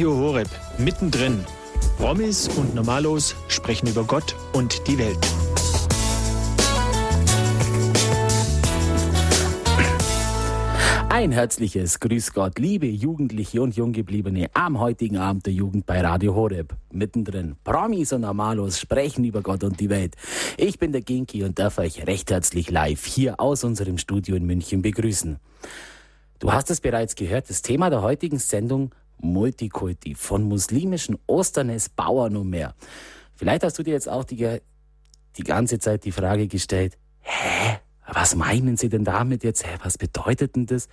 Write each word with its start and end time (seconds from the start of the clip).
Radio 0.00 0.16
Horeb, 0.16 0.48
mittendrin. 0.78 1.44
Promis 1.98 2.48
und 2.48 2.74
Normalos 2.74 3.36
sprechen 3.48 3.86
über 3.86 4.02
Gott 4.04 4.34
und 4.54 4.88
die 4.88 4.96
Welt. 4.96 5.18
Ein 11.10 11.32
herzliches 11.32 12.00
Grüß 12.00 12.32
Gott, 12.32 12.58
liebe 12.58 12.86
Jugendliche 12.86 13.60
und 13.60 13.76
Junggebliebene 13.76 14.48
am 14.54 14.80
heutigen 14.80 15.18
Abend 15.18 15.44
der 15.44 15.52
Jugend 15.52 15.84
bei 15.84 16.00
Radio 16.00 16.34
Horeb. 16.34 16.74
Mittendrin 16.90 17.56
Promis 17.62 18.14
und 18.14 18.22
Normalos 18.22 18.80
sprechen 18.80 19.24
über 19.24 19.42
Gott 19.42 19.64
und 19.64 19.80
die 19.80 19.90
Welt. 19.90 20.16
Ich 20.56 20.78
bin 20.78 20.92
der 20.92 21.02
Ginki 21.02 21.44
und 21.44 21.58
darf 21.58 21.76
euch 21.76 22.06
recht 22.06 22.30
herzlich 22.30 22.70
live 22.70 23.04
hier 23.04 23.38
aus 23.38 23.64
unserem 23.64 23.98
Studio 23.98 24.34
in 24.34 24.46
München 24.46 24.80
begrüßen. 24.80 25.38
Du 26.38 26.54
hast 26.54 26.70
es 26.70 26.80
bereits 26.80 27.16
gehört, 27.16 27.50
das 27.50 27.60
Thema 27.60 27.90
der 27.90 28.00
heutigen 28.00 28.38
Sendung 28.38 28.94
Multikulti 29.22 30.14
von 30.14 30.42
muslimischen 30.44 31.18
Osternes 31.26 31.88
Bauern 31.88 32.36
und 32.36 32.50
mehr. 32.50 32.74
Vielleicht 33.34 33.64
hast 33.64 33.78
du 33.78 33.82
dir 33.82 33.94
jetzt 33.94 34.08
auch 34.08 34.24
die, 34.24 34.58
die 35.36 35.44
ganze 35.44 35.78
Zeit 35.78 36.04
die 36.04 36.12
Frage 36.12 36.46
gestellt, 36.46 36.98
hä? 37.20 37.78
Was 38.12 38.34
meinen 38.34 38.76
Sie 38.76 38.88
denn 38.88 39.04
damit 39.04 39.44
jetzt? 39.44 39.64
Hä, 39.64 39.78
was 39.84 39.96
bedeutet 39.96 40.56
denn 40.56 40.66
das? 40.66 40.88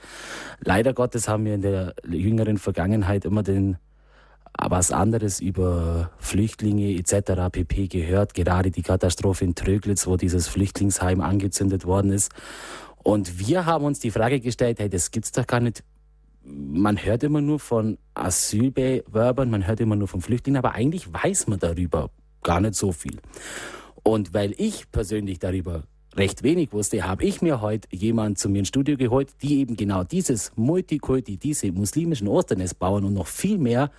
Leider 0.59 0.94
Gottes 0.94 1.27
haben 1.27 1.45
wir 1.45 1.55
in 1.55 1.63
der 1.63 1.95
jüngeren 2.08 2.59
Vergangenheit 2.59 3.26
immer 3.26 3.41
den 3.41 3.77
was 4.59 4.91
anderes 4.91 5.39
über 5.39 6.12
Flüchtlinge 6.17 6.95
etc. 6.98 7.52
pp. 7.52 7.88
gehört. 7.88 8.34
Gerade 8.34 8.72
die 8.72 8.81
Katastrophe 8.81 9.45
in 9.45 9.55
Tröglitz, 9.55 10.08
wo 10.08 10.17
dieses 10.17 10.48
Flüchtlingsheim 10.48 11.22
angezündet 11.22 11.86
worden 11.86 12.12
ist. 12.12 12.31
Und 13.03 13.39
wir 13.39 13.66
haben 13.66 13.86
uns 13.86 14.00
die 14.00 14.12
Frage 14.12 14.39
gestellt, 14.39 14.80
hey, 14.80 14.89
das 14.89 15.12
gibt's 15.12 15.31
doch 15.31 15.45
gar 15.45 15.59
nicht. 15.59 15.84
Man 16.49 17.03
hört 17.03 17.23
immer 17.23 17.41
nur 17.41 17.59
von 17.59 17.97
Asylbewerbern, 18.13 19.49
man 19.49 19.67
hört 19.67 19.81
immer 19.81 19.95
nur 19.95 20.08
von 20.08 20.22
Flüchtlingen, 20.22 20.58
aber 20.58 20.73
eigentlich 20.73 21.11
weiß 21.11 21.47
man 21.47 21.59
darüber 21.59 22.09
gar 22.41 22.61
nicht 22.61 22.75
so 22.75 22.91
viel. 22.91 23.19
Und 24.03 24.33
weil 24.33 24.53
ich 24.57 24.89
persönlich 24.91 25.39
darüber 25.39 25.83
recht 26.17 26.43
wenig 26.43 26.73
wusste, 26.73 27.07
habe 27.07 27.23
ich 27.23 27.41
mir 27.41 27.61
heute 27.61 27.87
jemanden 27.91 28.35
zu 28.35 28.49
mir 28.49 28.59
ins 28.59 28.69
Studio 28.69 28.97
geholt, 28.97 29.29
die 29.41 29.59
eben 29.59 29.75
genau 29.75 30.03
dieses 30.03 30.51
Multikulti, 30.55 31.37
diese 31.37 31.71
muslimischen 31.71 32.27
Osternestbauern 32.27 33.05
und 33.05 33.13
noch 33.13 33.27
viel 33.27 33.57
mehr 33.57 33.91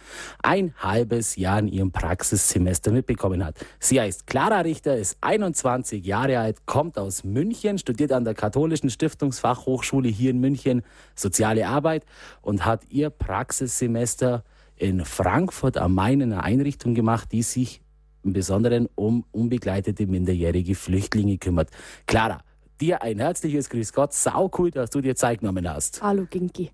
ein 0.43 0.75
halbes 0.79 1.37
Jahr 1.37 1.61
in 1.61 1.69
ihrem 1.69 1.93
Praxissemester 1.93 2.91
mitbekommen 2.91 3.45
hat. 3.45 3.57
Sie 3.79 4.01
heißt 4.01 4.27
Clara 4.27 4.61
Richter, 4.61 4.97
ist 4.97 5.17
21 5.21 6.05
Jahre 6.05 6.39
alt, 6.39 6.67
kommt 6.67 6.99
aus 6.99 7.25
München, 7.25 7.79
studiert 7.79 8.13
an 8.13 8.25
der 8.25 8.35
Katholischen 8.35 8.91
Stiftungsfachhochschule 8.91 10.09
hier 10.09 10.31
in 10.31 10.41
München 10.41 10.83
Soziale 11.15 11.69
Arbeit 11.69 12.05
und 12.43 12.65
hat 12.65 12.83
ihr 12.91 13.11
Praxissemester 13.11 14.45
in 14.77 15.05
Frankfurt 15.05 15.77
am 15.77 15.95
Main 15.95 16.21
in 16.21 16.33
einer 16.33 16.45
Einrichtung 16.45 16.95
gemacht, 16.95 17.33
die 17.33 17.43
sich 17.43 17.81
im 18.23 18.33
Besonderen 18.33 18.89
um 18.95 19.25
unbegleitete 19.33 20.07
minderjährige 20.07 20.75
Flüchtlinge 20.75 21.39
kümmert. 21.39 21.71
Clara, 22.07 22.41
dir 22.81 23.03
ein 23.03 23.19
herzliches 23.19 23.69
Grüß 23.71 23.93
Gott. 23.93 24.13
Sau 24.13 24.51
cool, 24.59 24.71
dass 24.71 24.91
du 24.91 25.01
dir 25.01 25.17
Zeit 25.17 25.41
genommen 25.41 25.69
hast. 25.69 26.03
Hallo, 26.03 26.27
Ginki. 26.29 26.71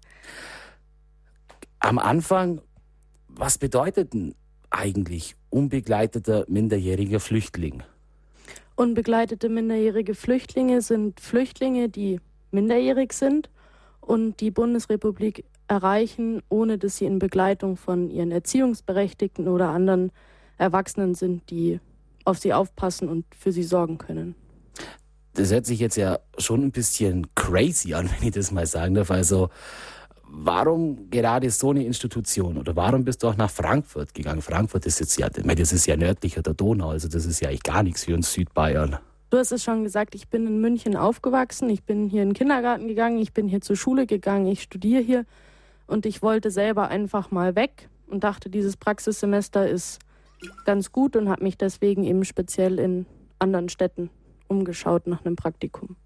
Am 1.79 1.99
Anfang, 1.99 2.61
was 3.29 3.59
bedeutet 3.59 4.15
denn 4.15 4.35
eigentlich 4.71 5.37
unbegleiteter 5.51 6.45
minderjähriger 6.49 7.21
Flüchtling? 7.21 7.83
Unbegleitete 8.77 9.49
minderjährige 9.49 10.15
Flüchtlinge 10.15 10.83
sind 10.83 11.21
Flüchtlinge, 11.21 11.89
die 11.89 12.21
minderjährig 12.51 13.13
sind 13.13 13.51
und 14.01 14.41
die 14.41 14.51
Bundesrepublik 14.51 15.45
erreichen, 15.69 16.43
ohne 16.49 16.79
dass 16.79 16.97
sie 16.97 17.05
in 17.05 17.19
Begleitung 17.19 17.77
von 17.77 18.11
ihren 18.11 18.33
Erziehungsberechtigten 18.33 19.49
oder 19.49 19.69
anderen 19.69 20.11
Erwachsenen 20.59 21.15
sind, 21.15 21.51
die 21.51 21.81
auf 22.25 22.39
sie 22.39 22.53
aufpassen 22.53 23.09
und 23.09 23.25
für 23.37 23.53
sie 23.53 23.63
sorgen 23.63 23.99
können. 23.99 24.35
Das 25.35 25.51
hört 25.51 25.67
sich 25.67 25.81
jetzt 25.81 25.97
ja 25.97 26.21
schon 26.39 26.63
ein 26.63 26.71
bisschen 26.71 27.27
crazy 27.35 27.95
an, 27.95 28.09
wenn 28.19 28.29
ich 28.29 28.35
das 28.35 28.51
mal 28.51 28.67
sagen 28.67 28.95
darf. 28.95 29.11
Also, 29.11 29.51
warum 30.23 31.11
gerade 31.11 31.51
so 31.51 31.71
eine 31.71 31.85
Institution 31.85 32.59
oder 32.59 32.75
warum 32.77 33.05
bist 33.05 33.23
du 33.23 33.29
auch 33.29 33.37
nach 33.37 33.51
Frankfurt 33.51 34.15
gegangen? 34.15 34.43
Frankfurt 34.43 34.87
ist 34.87 35.01
jetzt 35.01 35.19
ja, 35.19 35.29
ich 35.29 35.45
meine, 35.45 35.61
das 35.61 35.73
ist 35.73 35.87
ja 35.87 35.97
nördlicher 35.97 36.43
der 36.43 36.55
Donau, 36.55 36.91
also 36.91 37.09
das 37.09 37.25
ist 37.27 37.41
ja 37.41 37.49
eigentlich 37.49 37.63
gar 37.63 37.83
nichts 37.83 38.05
für 38.05 38.15
uns 38.15 38.33
Südbayern. 38.33 38.99
Du 39.31 39.39
hast 39.39 39.53
es 39.53 39.65
schon 39.65 39.83
gesagt, 39.83 40.15
ich 40.15 40.29
bin 40.29 40.47
in 40.47 40.61
München 40.61 40.97
aufgewachsen, 40.97 41.69
ich 41.69 41.83
bin 41.83 42.09
hier 42.09 42.23
in 42.23 42.31
den 42.31 42.35
Kindergarten 42.35 42.89
gegangen, 42.89 43.19
ich 43.19 43.33
bin 43.33 43.49
hier 43.49 43.61
zur 43.61 43.77
Schule 43.77 44.07
gegangen, 44.07 44.47
ich 44.47 44.63
studiere 44.63 45.03
hier 45.03 45.25
und 45.87 46.07
ich 46.07 46.23
wollte 46.23 46.51
selber 46.51 46.89
einfach 46.89 47.31
mal 47.31 47.57
weg 47.57 47.89
und 48.07 48.25
dachte, 48.25 48.49
dieses 48.49 48.77
Praxissemester 48.77 49.69
ist 49.69 49.99
ganz 50.65 50.93
gut 50.93 51.17
und 51.17 51.29
habe 51.29 51.43
mich 51.43 51.57
deswegen 51.57 52.05
eben 52.05 52.25
speziell 52.25 52.79
in 52.79 53.07
anderen 53.39 53.69
Städten 53.69 54.11
umgeschaut 54.49 55.07
nach 55.07 55.25
einem 55.25 55.37
Praktikum. 55.37 55.97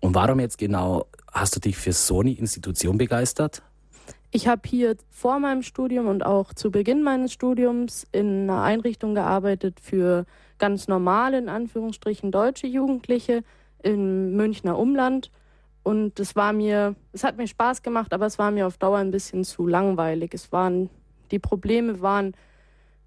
Und 0.00 0.14
warum 0.14 0.40
jetzt 0.40 0.58
genau 0.58 1.06
hast 1.32 1.56
du 1.56 1.60
dich 1.60 1.76
für 1.76 1.92
so 1.92 2.20
eine 2.20 2.32
Institution 2.32 2.98
begeistert? 2.98 3.62
Ich 4.30 4.48
habe 4.48 4.62
hier 4.66 4.96
vor 5.10 5.38
meinem 5.38 5.62
Studium 5.62 6.08
und 6.08 6.24
auch 6.24 6.52
zu 6.52 6.70
Beginn 6.70 7.02
meines 7.02 7.32
Studiums 7.32 8.06
in 8.12 8.50
einer 8.50 8.62
Einrichtung 8.62 9.14
gearbeitet 9.14 9.80
für 9.80 10.26
ganz 10.58 10.88
normale, 10.88 11.38
in 11.38 11.48
Anführungsstrichen, 11.48 12.30
deutsche 12.30 12.66
Jugendliche 12.66 13.42
im 13.82 14.36
Münchner 14.36 14.78
Umland. 14.78 15.30
Und 15.82 16.18
es 16.18 16.34
war 16.34 16.52
mir, 16.52 16.96
es 17.12 17.22
hat 17.22 17.36
mir 17.36 17.46
Spaß 17.46 17.82
gemacht, 17.82 18.12
aber 18.12 18.26
es 18.26 18.38
war 18.38 18.50
mir 18.50 18.66
auf 18.66 18.76
Dauer 18.76 18.98
ein 18.98 19.12
bisschen 19.12 19.44
zu 19.44 19.66
langweilig. 19.66 20.34
Es 20.34 20.50
waren, 20.50 20.90
die 21.30 21.38
Probleme 21.38 22.00
waren 22.00 22.34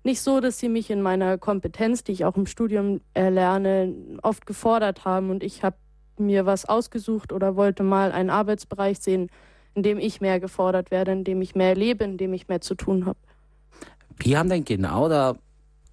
nicht 0.03 0.21
so, 0.21 0.39
dass 0.39 0.59
sie 0.59 0.69
mich 0.69 0.89
in 0.89 1.01
meiner 1.01 1.37
Kompetenz, 1.37 2.03
die 2.03 2.13
ich 2.13 2.25
auch 2.25 2.37
im 2.37 2.45
Studium 2.45 3.01
erlerne, 3.13 3.93
oft 4.21 4.45
gefordert 4.45 5.05
haben. 5.05 5.29
Und 5.29 5.43
ich 5.43 5.63
habe 5.63 5.75
mir 6.17 6.45
was 6.45 6.65
ausgesucht 6.65 7.33
oder 7.33 7.55
wollte 7.55 7.83
mal 7.83 8.11
einen 8.11 8.29
Arbeitsbereich 8.29 8.99
sehen, 8.99 9.29
in 9.75 9.83
dem 9.83 9.99
ich 9.99 10.21
mehr 10.21 10.39
gefordert 10.39 10.91
werde, 10.91 11.11
in 11.11 11.23
dem 11.23 11.41
ich 11.41 11.55
mehr 11.55 11.75
lebe, 11.75 12.03
in 12.03 12.17
dem 12.17 12.33
ich 12.33 12.47
mehr 12.47 12.61
zu 12.61 12.75
tun 12.75 13.05
habe. 13.05 13.19
Wie 14.17 14.37
haben 14.37 14.49
denn 14.49 14.65
genau 14.65 15.07
da 15.07 15.35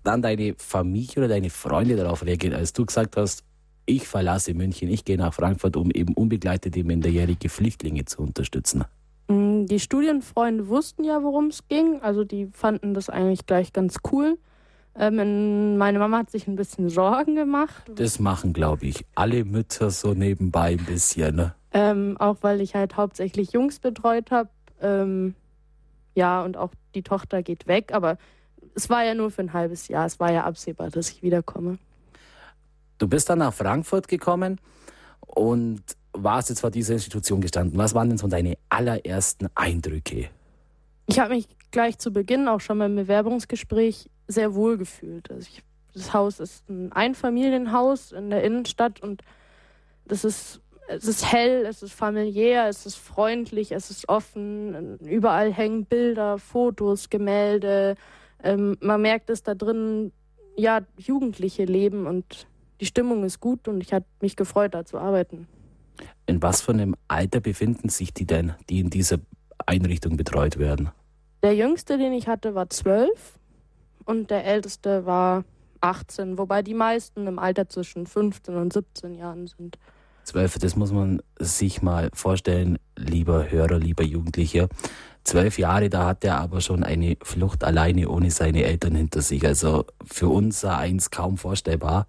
dann 0.02 0.22
deine 0.22 0.54
Familie 0.56 1.18
oder 1.18 1.28
deine 1.28 1.50
Freunde 1.50 1.96
darauf 1.96 2.24
reagiert, 2.24 2.54
als 2.54 2.72
du 2.72 2.86
gesagt 2.86 3.16
hast, 3.16 3.44
ich 3.86 4.06
verlasse 4.06 4.54
München, 4.54 4.88
ich 4.88 5.04
gehe 5.04 5.16
nach 5.16 5.34
Frankfurt, 5.34 5.76
um 5.76 5.90
eben 5.90 6.14
unbegleitete 6.14 6.82
minderjährige 6.82 7.48
Flüchtlinge 7.48 8.04
zu 8.04 8.22
unterstützen? 8.22 8.84
Mm, 9.28 9.66
die 9.66 9.81
Studienfreunde 9.81 10.69
wussten 10.69 11.04
ja, 11.04 11.22
worum 11.22 11.48
es 11.48 11.66
ging. 11.69 12.00
Also 12.03 12.25
die 12.25 12.47
fanden 12.53 12.94
das 12.94 13.10
eigentlich 13.10 13.47
gleich 13.47 13.72
ganz 13.72 13.98
cool. 14.12 14.38
Ähm, 14.98 15.76
meine 15.76 15.98
Mama 15.98 16.19
hat 16.19 16.31
sich 16.31 16.47
ein 16.47 16.56
bisschen 16.56 16.88
Sorgen 16.88 17.34
gemacht. 17.34 17.91
Das 17.94 18.19
machen, 18.19 18.53
glaube 18.53 18.86
ich, 18.86 19.04
alle 19.15 19.44
Mütter 19.44 19.91
so 19.91 20.15
nebenbei 20.15 20.72
ein 20.78 20.84
bisschen. 20.84 21.36
Ne? 21.36 21.54
Ähm, 21.72 22.16
auch 22.19 22.38
weil 22.41 22.60
ich 22.60 22.75
halt 22.75 22.97
hauptsächlich 22.97 23.53
Jungs 23.53 23.78
betreut 23.78 24.31
habe. 24.31 24.48
Ähm, 24.81 25.34
ja, 26.15 26.42
und 26.42 26.56
auch 26.56 26.70
die 26.94 27.03
Tochter 27.03 27.42
geht 27.42 27.66
weg. 27.66 27.92
Aber 27.92 28.16
es 28.75 28.88
war 28.88 29.04
ja 29.04 29.15
nur 29.15 29.31
für 29.31 29.42
ein 29.42 29.53
halbes 29.53 29.88
Jahr. 29.88 30.06
Es 30.06 30.19
war 30.19 30.32
ja 30.32 30.44
absehbar, 30.44 30.88
dass 30.88 31.10
ich 31.10 31.22
wiederkomme. 31.22 31.78
Du 32.98 33.06
bist 33.06 33.28
dann 33.28 33.41
nach 33.41 33.53
Frankfurt 33.53 34.09
gekommen 34.09 34.59
und 35.20 35.82
warst 36.22 36.49
jetzt 36.49 36.60
vor 36.60 36.71
dieser 36.71 36.94
Institution 36.94 37.41
gestanden. 37.41 37.78
Was 37.78 37.94
waren 37.94 38.09
denn 38.09 38.19
so 38.19 38.27
deine 38.28 38.56
allerersten 38.69 39.49
Eindrücke? 39.54 40.28
Ich 41.06 41.19
habe 41.19 41.34
mich 41.34 41.49
gleich 41.71 41.99
zu 41.99 42.12
Beginn 42.12 42.49
auch 42.49 42.60
schon 42.60 42.78
beim 42.78 42.97
Bewerbungsgespräch 42.97 44.10
sehr 44.28 44.54
wohl 44.54 44.77
gefühlt. 44.77 45.31
Also 45.31 45.49
ich, 45.50 45.62
das 45.94 46.12
Haus 46.12 46.41
ist 46.41 46.69
ein 46.69 46.93
Einfamilienhaus 46.93 48.12
in 48.12 48.31
der 48.31 48.43
Innenstadt 48.43 49.00
und 49.00 49.22
das 50.06 50.25
ist, 50.25 50.60
es 50.88 51.04
ist 51.04 51.32
hell, 51.32 51.65
es 51.66 51.82
ist 51.82 51.93
familiär, 51.93 52.69
es 52.69 52.86
ist 52.86 52.97
freundlich, 52.97 53.72
es 53.72 53.91
ist 53.91 54.09
offen. 54.09 54.98
Überall 55.01 55.53
hängen 55.53 55.84
Bilder, 55.84 56.39
Fotos, 56.39 57.10
Gemälde. 57.10 57.97
Ähm, 58.42 58.77
man 58.80 59.03
merkt, 59.03 59.28
dass 59.28 59.42
da 59.42 59.54
drin 59.54 60.12
ja 60.57 60.80
Jugendliche 60.97 61.65
leben 61.65 62.07
und 62.07 62.47
die 62.80 62.86
Stimmung 62.86 63.24
ist 63.24 63.41
gut 63.41 63.69
und 63.69 63.80
ich 63.80 63.92
habe 63.92 64.04
mich 64.21 64.36
gefreut, 64.36 64.74
da 64.74 64.84
zu 64.84 64.98
arbeiten. 64.98 65.48
In 66.26 66.42
was 66.42 66.60
für 66.60 66.72
einem 66.72 66.96
Alter 67.08 67.40
befinden 67.40 67.88
sich 67.88 68.12
die 68.12 68.26
denn, 68.26 68.54
die 68.68 68.80
in 68.80 68.90
dieser 68.90 69.18
Einrichtung 69.64 70.16
betreut 70.16 70.58
werden? 70.58 70.90
Der 71.42 71.54
jüngste, 71.54 71.98
den 71.98 72.12
ich 72.12 72.26
hatte, 72.26 72.54
war 72.54 72.68
zwölf 72.70 73.38
und 74.04 74.30
der 74.30 74.44
älteste 74.44 75.06
war 75.06 75.44
18, 75.80 76.38
wobei 76.38 76.62
die 76.62 76.74
meisten 76.74 77.26
im 77.26 77.38
Alter 77.38 77.68
zwischen 77.68 78.06
15 78.06 78.56
und 78.56 78.72
17 78.72 79.14
Jahren 79.14 79.46
sind. 79.46 79.78
Zwölf, 80.24 80.58
das 80.58 80.74
muss 80.74 80.90
man 80.90 81.22
sich 81.38 81.82
mal 81.82 82.10
vorstellen, 82.12 82.78
lieber 82.96 83.48
Hörer, 83.48 83.78
lieber 83.78 84.02
Jugendlicher. 84.02 84.68
Zwölf 85.22 85.58
Jahre, 85.58 85.88
da 85.88 86.06
hat 86.06 86.24
er 86.24 86.38
aber 86.40 86.60
schon 86.60 86.82
eine 86.82 87.16
Flucht 87.22 87.62
alleine 87.62 88.08
ohne 88.08 88.32
seine 88.32 88.64
Eltern 88.64 88.96
hinter 88.96 89.22
sich. 89.22 89.46
Also 89.46 89.84
für 90.04 90.28
uns 90.28 90.64
eins 90.64 91.10
kaum 91.10 91.36
vorstellbar. 91.36 92.08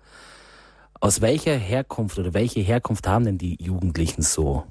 Aus 0.99 1.21
welcher 1.21 1.55
Herkunft 1.55 2.17
oder 2.17 2.33
welche 2.33 2.59
Herkunft 2.59 3.07
haben 3.07 3.25
denn 3.25 3.37
die 3.37 3.57
Jugendlichen 3.61 4.23
so? 4.23 4.63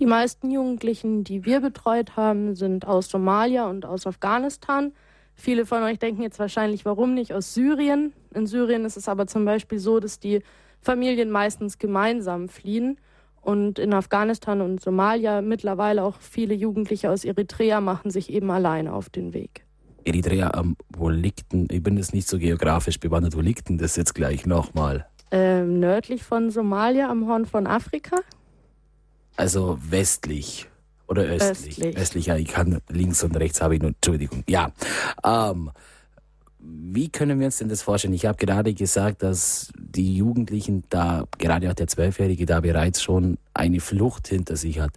Die 0.00 0.06
meisten 0.06 0.50
Jugendlichen, 0.50 1.22
die 1.22 1.44
wir 1.44 1.60
betreut 1.60 2.16
haben, 2.16 2.56
sind 2.56 2.86
aus 2.86 3.08
Somalia 3.08 3.68
und 3.68 3.86
aus 3.86 4.06
Afghanistan. 4.06 4.92
Viele 5.36 5.64
von 5.66 5.82
euch 5.84 6.00
denken 6.00 6.22
jetzt 6.22 6.40
wahrscheinlich, 6.40 6.84
warum 6.84 7.14
nicht 7.14 7.32
aus 7.32 7.54
Syrien? 7.54 8.12
In 8.34 8.46
Syrien 8.46 8.84
ist 8.84 8.96
es 8.96 9.08
aber 9.08 9.28
zum 9.28 9.44
Beispiel 9.44 9.78
so, 9.78 10.00
dass 10.00 10.18
die 10.18 10.42
Familien 10.80 11.30
meistens 11.30 11.78
gemeinsam 11.78 12.48
fliehen. 12.48 12.98
Und 13.40 13.78
in 13.78 13.94
Afghanistan 13.94 14.60
und 14.60 14.82
Somalia 14.82 15.40
mittlerweile 15.40 16.02
auch 16.02 16.16
viele 16.18 16.54
Jugendliche 16.54 17.10
aus 17.10 17.24
Eritrea 17.24 17.80
machen 17.80 18.10
sich 18.10 18.32
eben 18.32 18.50
alleine 18.50 18.92
auf 18.92 19.08
den 19.08 19.34
Weg. 19.34 19.64
Eritrea, 20.04 20.58
ähm, 20.58 20.76
wo 20.88 21.08
liegt 21.08 21.52
denn, 21.52 21.68
ich 21.70 21.82
bin 21.82 21.96
jetzt 21.96 22.12
nicht 22.12 22.26
so 22.26 22.38
geografisch 22.38 22.98
bewandert, 22.98 23.36
wo 23.36 23.40
liegt 23.40 23.68
denn 23.68 23.78
das 23.78 23.96
jetzt 23.96 24.14
gleich 24.14 24.46
nochmal? 24.46 25.06
Ähm, 25.36 25.80
nördlich 25.80 26.22
von 26.22 26.52
Somalia 26.52 27.10
am 27.10 27.26
Horn 27.26 27.44
von 27.44 27.66
Afrika. 27.66 28.18
Also 29.34 29.80
westlich 29.82 30.68
oder 31.08 31.22
östlich? 31.22 31.70
Östlich. 31.70 31.96
Östlich, 31.96 32.26
ja, 32.26 32.36
ich 32.36 32.46
kann 32.46 32.80
links 32.88 33.24
und 33.24 33.36
rechts 33.36 33.60
habe 33.60 33.74
ich 33.74 33.82
nur, 33.82 33.90
Entschuldigung. 33.90 34.44
Ja, 34.48 34.70
ähm, 35.24 35.72
wie 36.60 37.08
können 37.08 37.40
wir 37.40 37.46
uns 37.46 37.56
denn 37.56 37.68
das 37.68 37.82
vorstellen? 37.82 38.14
Ich 38.14 38.26
habe 38.26 38.38
gerade 38.38 38.74
gesagt, 38.74 39.24
dass 39.24 39.72
die 39.76 40.16
Jugendlichen 40.16 40.84
da, 40.88 41.24
gerade 41.36 41.68
auch 41.68 41.74
der 41.74 41.88
Zwölfjährige, 41.88 42.46
da 42.46 42.60
bereits 42.60 43.02
schon 43.02 43.36
eine 43.54 43.80
Flucht 43.80 44.28
hinter 44.28 44.54
sich 44.54 44.78
hat. 44.78 44.92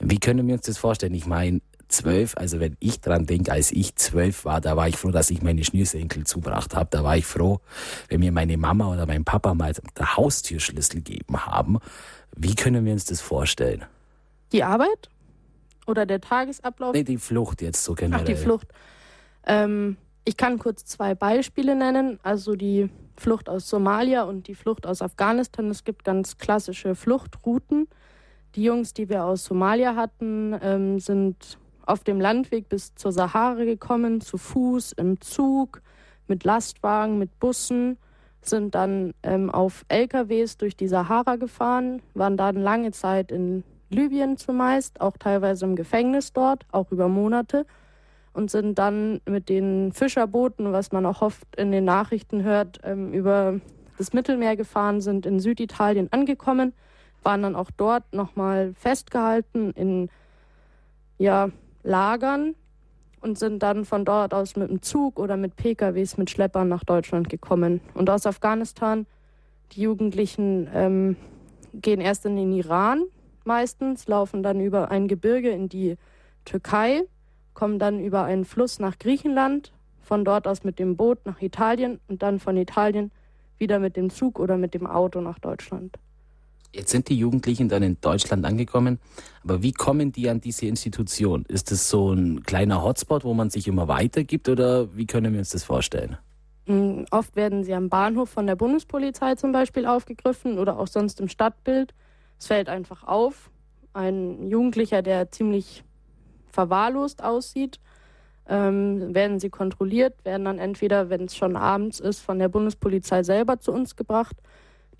Wie 0.00 0.18
können 0.18 0.48
wir 0.48 0.54
uns 0.54 0.66
das 0.66 0.78
vorstellen? 0.78 1.14
Ich 1.14 1.26
meine, 1.26 1.60
zwölf, 1.88 2.36
also 2.36 2.60
wenn 2.60 2.76
ich 2.80 3.00
dran 3.00 3.26
denke, 3.26 3.52
als 3.52 3.72
ich 3.72 3.96
zwölf 3.96 4.44
war, 4.44 4.60
da 4.60 4.76
war 4.76 4.88
ich 4.88 4.96
froh, 4.96 5.10
dass 5.10 5.30
ich 5.30 5.42
meine 5.42 5.64
Schnürsenkel 5.64 6.24
zubracht 6.24 6.74
habe. 6.74 6.88
Da 6.90 7.04
war 7.04 7.16
ich 7.16 7.26
froh, 7.26 7.60
wenn 8.08 8.20
mir 8.20 8.32
meine 8.32 8.56
Mama 8.56 8.92
oder 8.92 9.06
mein 9.06 9.24
Papa 9.24 9.54
mal 9.54 9.72
der 9.98 10.16
Haustürschlüssel 10.16 11.02
gegeben 11.02 11.46
haben. 11.46 11.78
Wie 12.36 12.54
können 12.54 12.84
wir 12.84 12.92
uns 12.92 13.04
das 13.04 13.20
vorstellen? 13.20 13.84
Die 14.52 14.62
Arbeit 14.62 15.10
oder 15.86 16.06
der 16.06 16.20
Tagesablauf? 16.20 16.94
Nee, 16.94 17.04
die 17.04 17.18
Flucht 17.18 17.62
jetzt 17.62 17.82
so 17.82 17.94
generell. 17.94 18.22
Ach, 18.22 18.26
die 18.26 18.36
Flucht. 18.36 18.68
Ähm, 19.46 19.96
ich 20.24 20.36
kann 20.36 20.58
kurz 20.58 20.84
zwei 20.84 21.14
Beispiele 21.14 21.74
nennen, 21.74 22.18
also 22.22 22.54
die 22.54 22.90
Flucht 23.16 23.48
aus 23.48 23.68
Somalia 23.68 24.24
und 24.24 24.46
die 24.46 24.54
Flucht 24.54 24.86
aus 24.86 25.02
Afghanistan. 25.02 25.70
Es 25.70 25.84
gibt 25.84 26.04
ganz 26.04 26.38
klassische 26.38 26.94
Fluchtrouten. 26.94 27.88
Die 28.54 28.62
Jungs, 28.62 28.94
die 28.94 29.08
wir 29.08 29.24
aus 29.24 29.44
Somalia 29.44 29.96
hatten, 29.96 30.54
ähm, 30.62 31.00
sind 31.00 31.58
auf 31.88 32.04
dem 32.04 32.20
Landweg 32.20 32.68
bis 32.68 32.94
zur 32.94 33.12
Sahara 33.12 33.64
gekommen, 33.64 34.20
zu 34.20 34.36
Fuß, 34.36 34.92
im 34.92 35.20
Zug, 35.20 35.80
mit 36.26 36.44
Lastwagen, 36.44 37.18
mit 37.18 37.38
Bussen, 37.40 37.96
sind 38.42 38.74
dann 38.74 39.14
ähm, 39.22 39.50
auf 39.50 39.84
LKWs 39.88 40.58
durch 40.58 40.76
die 40.76 40.88
Sahara 40.88 41.36
gefahren, 41.36 42.02
waren 42.14 42.36
dann 42.36 42.56
lange 42.56 42.92
Zeit 42.92 43.32
in 43.32 43.64
Libyen 43.90 44.36
zumeist, 44.36 45.00
auch 45.00 45.16
teilweise 45.16 45.64
im 45.64 45.76
Gefängnis 45.76 46.32
dort, 46.32 46.66
auch 46.72 46.92
über 46.92 47.08
Monate 47.08 47.66
und 48.34 48.50
sind 48.50 48.78
dann 48.78 49.20
mit 49.26 49.48
den 49.48 49.92
Fischerbooten, 49.92 50.72
was 50.72 50.92
man 50.92 51.06
auch 51.06 51.22
oft 51.22 51.56
in 51.56 51.72
den 51.72 51.84
Nachrichten 51.84 52.42
hört, 52.42 52.80
ähm, 52.84 53.12
über 53.12 53.60
das 53.96 54.12
Mittelmeer 54.12 54.56
gefahren 54.56 55.00
sind, 55.00 55.26
in 55.26 55.40
Süditalien 55.40 56.12
angekommen, 56.12 56.74
waren 57.22 57.42
dann 57.42 57.56
auch 57.56 57.70
dort 57.76 58.12
nochmal 58.12 58.74
festgehalten 58.74 59.72
in 59.72 60.10
ja, 61.16 61.50
Lagern 61.88 62.54
und 63.20 63.38
sind 63.38 63.62
dann 63.62 63.84
von 63.84 64.04
dort 64.04 64.34
aus 64.34 64.54
mit 64.54 64.70
dem 64.70 64.82
Zug 64.82 65.18
oder 65.18 65.36
mit 65.36 65.56
PKWs, 65.56 66.16
mit 66.16 66.30
Schleppern 66.30 66.68
nach 66.68 66.84
Deutschland 66.84 67.28
gekommen. 67.28 67.80
Und 67.94 68.10
aus 68.10 68.26
Afghanistan, 68.26 69.06
die 69.72 69.82
Jugendlichen 69.82 70.68
ähm, 70.72 71.16
gehen 71.74 72.00
erst 72.00 72.26
in 72.26 72.36
den 72.36 72.52
Iran 72.52 73.02
meistens, 73.44 74.06
laufen 74.06 74.42
dann 74.42 74.60
über 74.60 74.90
ein 74.90 75.08
Gebirge 75.08 75.50
in 75.50 75.68
die 75.68 75.96
Türkei 76.44 77.02
kommen 77.58 77.80
dann 77.80 77.98
über 77.98 78.22
einen 78.22 78.44
Fluss 78.44 78.78
nach 78.78 78.98
Griechenland, 79.00 79.72
von 80.00 80.24
dort 80.24 80.46
aus 80.46 80.62
mit 80.62 80.78
dem 80.78 80.96
Boot 80.96 81.26
nach 81.26 81.42
Italien 81.42 81.98
und 82.06 82.22
dann 82.22 82.38
von 82.38 82.56
Italien 82.56 83.10
wieder 83.58 83.80
mit 83.80 83.96
dem 83.96 84.10
Zug 84.10 84.38
oder 84.38 84.56
mit 84.56 84.74
dem 84.74 84.86
Auto 84.86 85.20
nach 85.20 85.40
Deutschland. 85.40 85.98
Jetzt 86.72 86.90
sind 86.90 87.08
die 87.08 87.16
Jugendlichen 87.16 87.68
dann 87.68 87.82
in 87.82 87.98
Deutschland 88.00 88.44
angekommen, 88.44 88.98
aber 89.42 89.62
wie 89.62 89.72
kommen 89.72 90.12
die 90.12 90.28
an 90.28 90.40
diese 90.40 90.66
Institution? 90.66 91.44
Ist 91.48 91.70
das 91.70 91.88
so 91.88 92.12
ein 92.12 92.42
kleiner 92.42 92.82
Hotspot, 92.82 93.24
wo 93.24 93.32
man 93.32 93.48
sich 93.48 93.66
immer 93.68 93.88
weitergibt 93.88 94.48
oder 94.48 94.94
wie 94.94 95.06
können 95.06 95.32
wir 95.32 95.38
uns 95.38 95.50
das 95.50 95.64
vorstellen? 95.64 96.18
Mm, 96.66 97.04
oft 97.10 97.34
werden 97.36 97.64
sie 97.64 97.72
am 97.72 97.88
Bahnhof 97.88 98.28
von 98.28 98.46
der 98.46 98.56
Bundespolizei 98.56 99.34
zum 99.36 99.52
Beispiel 99.52 99.86
aufgegriffen 99.86 100.58
oder 100.58 100.78
auch 100.78 100.86
sonst 100.86 101.20
im 101.20 101.28
Stadtbild. 101.28 101.94
Es 102.38 102.46
fällt 102.46 102.68
einfach 102.68 103.04
auf. 103.04 103.50
Ein 103.94 104.48
Jugendlicher, 104.48 105.00
der 105.00 105.30
ziemlich 105.30 105.82
verwahrlost 106.52 107.24
aussieht, 107.24 107.80
ähm, 108.46 109.14
werden 109.14 109.40
sie 109.40 109.48
kontrolliert, 109.48 110.22
werden 110.24 110.44
dann 110.44 110.58
entweder, 110.58 111.08
wenn 111.08 111.24
es 111.24 111.36
schon 111.36 111.56
abends 111.56 112.00
ist, 112.00 112.20
von 112.20 112.38
der 112.38 112.48
Bundespolizei 112.48 113.22
selber 113.22 113.58
zu 113.58 113.72
uns 113.72 113.96
gebracht. 113.96 114.36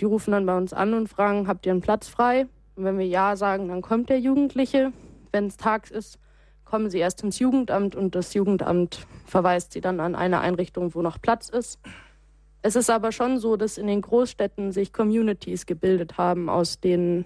Die 0.01 0.05
rufen 0.05 0.33
dann 0.33 0.47
bei 0.47 0.57
uns 0.57 0.73
an 0.73 0.95
und 0.95 1.09
fragen, 1.09 1.49
habt 1.49 1.67
ihr 1.67 1.73
einen 1.73 1.81
Platz 1.81 2.09
frei? 2.09 2.47
Und 2.77 2.85
wenn 2.85 2.99
wir 2.99 3.07
ja 3.07 3.37
sagen, 3.37 3.69
dann 3.69 3.83
kommt 3.83 4.09
der 4.09 4.21
Jugendliche. 4.21 4.93
Wenn 5.33 5.47
es 5.47 5.57
tags 5.57 5.91
ist, 5.91 6.19
kommen 6.65 6.91
sie 6.91 6.99
erst 6.99 7.23
ins 7.23 7.39
Jugendamt 7.39 7.97
und 7.97 8.15
das 8.15 8.35
Jugendamt 8.35 9.07
verweist 9.27 9.73
sie 9.73 9.81
dann 9.81 10.01
an 10.01 10.15
eine 10.15 10.41
Einrichtung, 10.41 10.95
wo 10.95 11.03
noch 11.03 11.21
Platz 11.21 11.49
ist. 11.49 11.81
Es 12.63 12.77
ist 12.77 12.91
aber 12.91 13.13
schon 13.13 13.39
so, 13.39 13.57
dass 13.57 13.79
in 13.79 13.87
den 13.87 14.01
Großstädten 14.01 14.73
sich 14.73 14.93
Communities 14.93 15.67
gebildet 15.67 16.19
haben 16.19 16.49
aus 16.49 16.81
den, 16.81 17.25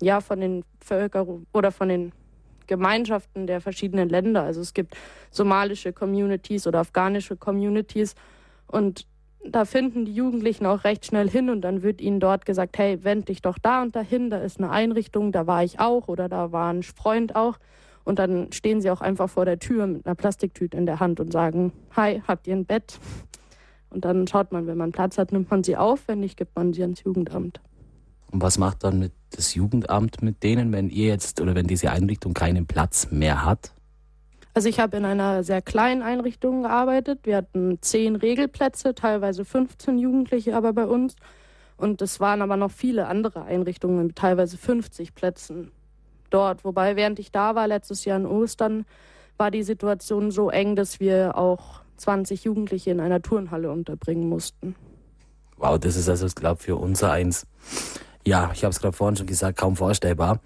ja, 0.00 0.20
von 0.20 0.40
den 0.40 0.64
Völker 0.80 1.26
oder 1.52 1.72
von 1.72 1.88
den 1.88 2.12
Gemeinschaften 2.66 3.46
der 3.46 3.60
verschiedenen 3.60 4.08
Länder. 4.08 4.42
Also 4.42 4.60
es 4.60 4.74
gibt 4.74 4.96
somalische 5.30 5.92
Communities 5.92 6.66
oder 6.66 6.80
afghanische 6.80 7.36
Communities 7.36 8.14
und 8.66 9.06
da 9.46 9.64
finden 9.64 10.04
die 10.04 10.14
Jugendlichen 10.14 10.66
auch 10.66 10.84
recht 10.84 11.06
schnell 11.06 11.28
hin 11.28 11.50
und 11.50 11.60
dann 11.62 11.82
wird 11.82 12.00
ihnen 12.00 12.20
dort 12.20 12.46
gesagt, 12.46 12.78
hey, 12.78 13.04
wend 13.04 13.28
dich 13.28 13.42
doch 13.42 13.58
da 13.58 13.82
und 13.82 13.94
dahin, 13.94 14.30
da 14.30 14.38
ist 14.38 14.58
eine 14.58 14.70
Einrichtung, 14.70 15.32
da 15.32 15.46
war 15.46 15.62
ich 15.62 15.80
auch 15.80 16.08
oder 16.08 16.28
da 16.28 16.52
war 16.52 16.72
ein 16.72 16.82
Freund 16.82 17.36
auch. 17.36 17.58
Und 18.04 18.18
dann 18.18 18.52
stehen 18.52 18.80
sie 18.80 18.90
auch 18.90 19.00
einfach 19.00 19.30
vor 19.30 19.46
der 19.46 19.58
Tür 19.58 19.86
mit 19.86 20.06
einer 20.06 20.14
Plastiktüte 20.14 20.76
in 20.76 20.84
der 20.84 21.00
Hand 21.00 21.20
und 21.20 21.32
sagen, 21.32 21.72
hi, 21.96 22.22
habt 22.26 22.46
ihr 22.46 22.54
ein 22.54 22.66
Bett? 22.66 22.98
Und 23.88 24.04
dann 24.04 24.26
schaut 24.26 24.52
man, 24.52 24.66
wenn 24.66 24.76
man 24.76 24.92
Platz 24.92 25.16
hat, 25.16 25.32
nimmt 25.32 25.50
man 25.50 25.64
sie 25.64 25.76
auf, 25.76 26.06
wenn 26.06 26.20
nicht, 26.20 26.36
gibt 26.36 26.54
man 26.56 26.72
sie 26.72 26.82
ans 26.82 27.02
Jugendamt. 27.02 27.60
Und 28.30 28.42
was 28.42 28.58
macht 28.58 28.82
dann 28.84 29.10
das 29.30 29.54
Jugendamt 29.54 30.20
mit 30.20 30.42
denen, 30.42 30.72
wenn 30.72 30.90
ihr 30.90 31.06
jetzt 31.06 31.40
oder 31.40 31.54
wenn 31.54 31.66
diese 31.66 31.92
Einrichtung 31.92 32.34
keinen 32.34 32.66
Platz 32.66 33.08
mehr 33.10 33.44
hat? 33.44 33.72
Also 34.54 34.68
ich 34.68 34.78
habe 34.78 34.96
in 34.96 35.04
einer 35.04 35.42
sehr 35.42 35.60
kleinen 35.62 36.02
Einrichtung 36.02 36.62
gearbeitet. 36.62 37.20
Wir 37.24 37.36
hatten 37.38 37.78
zehn 37.80 38.16
Regelplätze, 38.16 38.94
teilweise 38.94 39.44
15 39.44 39.98
Jugendliche 39.98 40.56
aber 40.56 40.72
bei 40.72 40.86
uns. 40.86 41.16
Und 41.76 42.00
es 42.02 42.20
waren 42.20 42.40
aber 42.40 42.56
noch 42.56 42.70
viele 42.70 43.08
andere 43.08 43.44
Einrichtungen 43.44 44.06
mit 44.06 44.16
teilweise 44.16 44.56
50 44.56 45.14
Plätzen 45.14 45.72
dort. 46.30 46.64
Wobei, 46.64 46.94
während 46.94 47.18
ich 47.18 47.32
da 47.32 47.56
war, 47.56 47.66
letztes 47.66 48.04
Jahr 48.04 48.18
in 48.18 48.26
Ostern, 48.26 48.86
war 49.36 49.50
die 49.50 49.64
Situation 49.64 50.30
so 50.30 50.50
eng, 50.50 50.76
dass 50.76 51.00
wir 51.00 51.36
auch 51.36 51.80
20 51.96 52.44
Jugendliche 52.44 52.92
in 52.92 53.00
einer 53.00 53.20
Turnhalle 53.20 53.72
unterbringen 53.72 54.28
mussten. 54.28 54.76
Wow, 55.56 55.78
das 55.80 55.96
ist 55.96 56.08
also, 56.08 56.26
ich 56.26 56.34
glaube, 56.36 56.62
für 56.62 56.76
unser 56.76 57.10
eins 57.10 57.46
ja, 58.26 58.50
ich 58.54 58.64
habe 58.64 58.70
es 58.70 58.80
gerade 58.80 58.96
vorhin 58.96 59.16
schon 59.16 59.26
gesagt, 59.26 59.58
kaum 59.58 59.76
vorstellbar. 59.76 60.40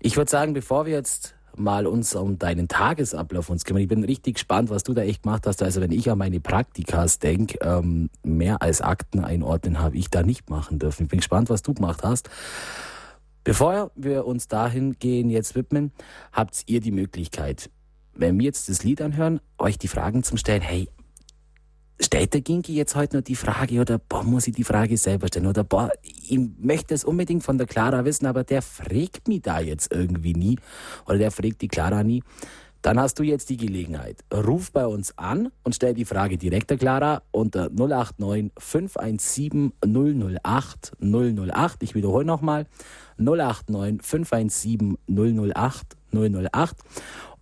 Ich 0.00 0.16
würde 0.16 0.30
sagen, 0.30 0.54
bevor 0.54 0.86
wir 0.86 0.94
jetzt 0.94 1.34
mal 1.56 1.86
uns 1.86 2.14
um 2.14 2.38
deinen 2.38 2.68
Tagesablauf 2.68 3.50
uns 3.50 3.64
kümmern. 3.64 3.82
Ich 3.82 3.88
bin 3.88 4.04
richtig 4.04 4.34
gespannt, 4.34 4.70
was 4.70 4.82
du 4.82 4.94
da 4.94 5.02
echt 5.02 5.22
gemacht 5.22 5.46
hast. 5.46 5.62
Also 5.62 5.80
wenn 5.80 5.92
ich 5.92 6.10
an 6.10 6.18
meine 6.18 6.40
Praktikas 6.40 7.18
denke, 7.18 7.58
ähm, 7.62 8.10
mehr 8.22 8.62
als 8.62 8.80
Akten 8.80 9.24
einordnen 9.24 9.80
habe 9.80 9.96
ich 9.96 10.10
da 10.10 10.22
nicht 10.22 10.50
machen 10.50 10.78
dürfen. 10.78 11.04
Ich 11.04 11.08
bin 11.08 11.20
gespannt, 11.20 11.50
was 11.50 11.62
du 11.62 11.74
gemacht 11.74 12.02
hast. 12.02 12.28
Bevor 13.44 13.90
wir 13.94 14.26
uns 14.26 14.48
dahin 14.48 14.98
gehen, 14.98 15.28
jetzt 15.28 15.54
widmen, 15.54 15.92
habt 16.32 16.62
ihr 16.66 16.80
die 16.80 16.92
Möglichkeit, 16.92 17.70
wenn 18.14 18.38
wir 18.38 18.46
jetzt 18.46 18.68
das 18.68 18.84
Lied 18.84 19.02
anhören, 19.02 19.40
euch 19.58 19.78
die 19.78 19.88
Fragen 19.88 20.22
zum 20.22 20.38
Stellen, 20.38 20.62
hey, 20.62 20.88
stellt 22.00 22.34
der 22.34 22.40
Ginki 22.40 22.74
jetzt 22.74 22.96
heute 22.96 23.16
noch 23.16 23.24
die 23.24 23.36
Frage 23.36 23.80
oder 23.80 23.98
boah, 23.98 24.24
muss 24.24 24.46
ich 24.46 24.54
die 24.54 24.64
Frage 24.64 24.96
selber 24.96 25.28
stellen 25.28 25.46
oder 25.46 25.64
boah, 25.64 25.90
ich 26.28 26.40
möchte 26.58 26.94
es 26.94 27.04
unbedingt 27.04 27.42
von 27.42 27.58
der 27.58 27.66
Clara 27.66 28.04
wissen, 28.04 28.26
aber 28.26 28.44
der 28.44 28.62
fragt 28.62 29.28
mich 29.28 29.42
da 29.42 29.60
jetzt 29.60 29.92
irgendwie 29.92 30.34
nie 30.34 30.58
oder 31.06 31.18
der 31.18 31.30
fragt 31.30 31.62
die 31.62 31.68
Clara 31.68 32.02
nie. 32.02 32.22
Dann 32.82 33.00
hast 33.00 33.18
du 33.18 33.22
jetzt 33.22 33.48
die 33.48 33.56
Gelegenheit. 33.56 34.18
Ruf 34.30 34.70
bei 34.70 34.86
uns 34.86 35.16
an 35.16 35.50
und 35.62 35.74
stell 35.74 35.94
die 35.94 36.04
Frage 36.04 36.36
direkt 36.36 36.68
der 36.68 36.76
Clara 36.76 37.22
unter 37.30 37.70
089 37.70 38.52
517 38.58 39.72
008 39.82 40.92
008. 41.00 41.82
Ich 41.82 41.94
wiederhole 41.94 42.26
nochmal 42.26 42.66
089 43.16 44.02
517 44.02 44.98
008 45.08 45.96
008. 46.12 46.76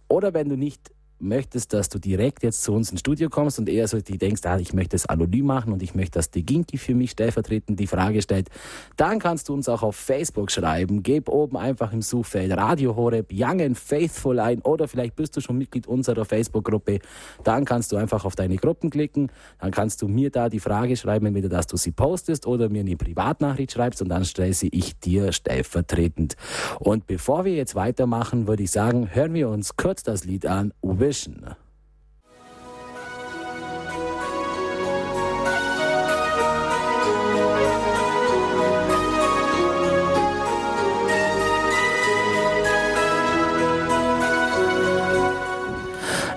Oder 0.07 0.33
wenn 0.33 0.49
du 0.49 0.57
nicht 0.57 0.93
möchtest, 1.23 1.73
dass 1.73 1.89
du 1.89 1.99
direkt 1.99 2.43
jetzt 2.43 2.63
zu 2.63 2.73
uns 2.73 2.91
ins 2.91 3.01
Studio 3.01 3.31
kommst 3.31 3.59
und 3.59 3.69
eher 3.69 3.89
so 3.89 4.01
die 4.01 4.19
denkst, 4.19 4.43
ah, 4.45 4.59
ich 4.59 4.73
möchte 4.73 4.97
es 4.97 5.07
anonym 5.07 5.47
machen 5.47 5.73
und 5.73 5.83
ich 5.83 5.95
möchte, 5.95 6.19
dass 6.19 6.31
die 6.31 6.45
Ginki 6.45 6.79
für 6.79 6.95
mich 6.95 7.13
stellvertretend 7.13 7.79
die 7.79 7.87
Frage 7.87 8.23
stellt, 8.23 8.49
dann 8.97 9.19
kannst 9.19 9.49
du 9.49 9.55
uns 9.55 9.69
auch 9.69 9.83
auf 9.83 9.97
Facebook 9.97 10.51
schreiben. 10.51 11.03
Gib 11.03 11.29
oben 11.29 11.57
einfach 11.57 11.93
im 11.93 12.03
Suchfeld 12.03 12.57
Radio 12.57 12.97
Horeb 12.97 13.31
Young 13.33 13.61
and 13.61 13.79
Faithful 13.79 14.39
ein 14.39 14.61
oder 14.63 14.89
vielleicht 14.89 15.17
bist 15.17 15.37
du 15.37 15.41
schon 15.41 15.59
Mitglied 15.59 15.87
unserer 15.87 16.25
Facebook-Gruppe. 16.25 16.99
Dann 17.45 17.65
kannst 17.65 17.93
du 17.93 17.97
einfach 17.97 18.25
auf 18.25 18.35
deine 18.35 18.57
Gruppen 18.57 18.91
klicken. 18.91 19.31
Dann 19.61 19.71
kannst 19.71 20.03
du 20.03 20.09
mir 20.09 20.31
da 20.31 20.49
die 20.49 20.61
Frage 20.61 20.97
schreiben, 20.97 21.27
entweder 21.27 21.49
dass 21.49 21.67
du 21.67 21.77
sie 21.77 21.93
postest 21.93 22.47
oder 22.47 22.69
mir 22.69 22.81
eine 22.81 22.97
Privatnachricht 22.97 23.73
schreibst 23.73 24.03
und 24.03 24.09
dann 24.09 24.25
stelle 24.25 24.53
sie 24.53 24.69
ich 24.69 24.99
dir 24.99 25.33
stellvertretend. 25.33 26.37
Und 26.81 27.07
bevor 27.07 27.45
wir 27.45 27.55
jetzt 27.55 27.75
weitermachen, 27.75 28.47
würde 28.47 28.63
ich 28.63 28.71
sagen, 28.71 29.09
hören 29.13 29.35
wir 29.35 29.49
uns 29.49 29.77
kurz 29.77 30.03
das 30.03 30.25
Lied 30.25 30.47
an 30.47 30.73
Vision. 31.13 31.57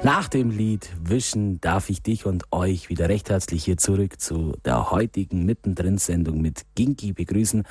Nach 0.04 0.28
dem 0.28 0.52
Lied 0.52 0.90
Wischen 1.02 1.62
darf 1.62 1.90
ich 1.90 2.02
dich 2.02 2.26
und 2.26 2.44
euch 2.52 2.90
wieder 2.90 3.08
recht 3.08 3.30
herzlich 3.30 3.64
hier 3.64 3.78
zurück 3.78 4.20
zu 4.20 4.58
der 4.66 4.92
heutigen 4.92 5.46
Mittendrin-Sendung 5.46 6.42
mit 6.42 6.66
Ginki 6.76 7.14
begrüßen. 7.14 7.64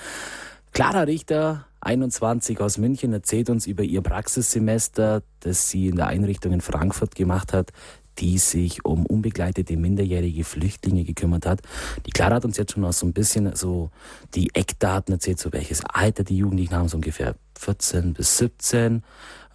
Clara 0.72 1.02
Richter, 1.02 1.66
21 1.84 2.60
aus 2.60 2.78
München, 2.78 3.12
erzählt 3.12 3.50
uns 3.50 3.66
über 3.66 3.82
ihr 3.82 4.02
Praxissemester, 4.02 5.22
das 5.40 5.68
sie 5.70 5.88
in 5.88 5.96
der 5.96 6.08
Einrichtung 6.08 6.52
in 6.52 6.60
Frankfurt 6.60 7.14
gemacht 7.14 7.52
hat, 7.52 7.72
die 8.18 8.38
sich 8.38 8.84
um 8.84 9.06
unbegleitete 9.06 9.76
minderjährige 9.76 10.44
Flüchtlinge 10.44 11.04
gekümmert 11.04 11.46
hat. 11.46 11.62
Die 12.06 12.10
Clara 12.10 12.36
hat 12.36 12.44
uns 12.44 12.56
jetzt 12.56 12.72
schon 12.72 12.84
auch 12.84 12.92
so 12.92 13.06
ein 13.06 13.12
bisschen 13.12 13.56
so 13.56 13.90
die 14.34 14.54
Eckdaten 14.54 15.12
erzählt, 15.14 15.38
so 15.38 15.52
welches 15.52 15.84
Alter 15.84 16.24
die 16.24 16.36
Jugendlichen 16.36 16.74
haben, 16.74 16.88
so 16.88 16.96
ungefähr 16.96 17.34
14 17.58 18.14
bis 18.14 18.38
17 18.38 19.02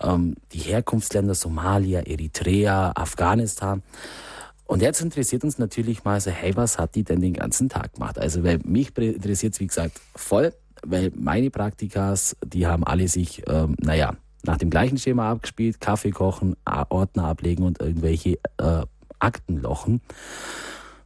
ähm, 0.01 0.35
die 0.51 0.59
Herkunftsländer 0.59 1.35
Somalia, 1.35 2.01
Eritrea, 2.01 2.91
Afghanistan. 2.95 3.83
Und 4.65 4.81
jetzt 4.81 5.01
interessiert 5.01 5.43
uns 5.43 5.57
natürlich 5.57 6.03
mal 6.03 6.21
so, 6.21 6.29
hey, 6.29 6.55
was 6.55 6.77
hat 6.77 6.95
die 6.95 7.03
denn 7.03 7.21
den 7.21 7.33
ganzen 7.33 7.69
Tag 7.69 7.93
gemacht? 7.93 8.19
Also, 8.19 8.43
weil 8.43 8.59
mich 8.63 8.95
interessiert 8.95 9.53
es, 9.53 9.59
wie 9.59 9.67
gesagt, 9.67 9.99
voll, 10.15 10.53
weil 10.85 11.11
meine 11.15 11.49
Praktikas, 11.49 12.35
die 12.45 12.67
haben 12.67 12.83
alle 12.83 13.07
sich, 13.07 13.43
ähm, 13.47 13.75
naja, 13.79 14.15
nach 14.43 14.57
dem 14.57 14.69
gleichen 14.69 14.97
Schema 14.97 15.31
abgespielt, 15.31 15.81
Kaffee 15.81 16.11
kochen, 16.11 16.55
Ordner 16.65 17.25
ablegen 17.25 17.63
und 17.63 17.79
irgendwelche 17.79 18.39
äh, 18.57 18.85
Akten 19.19 19.57
lochen. 19.57 20.01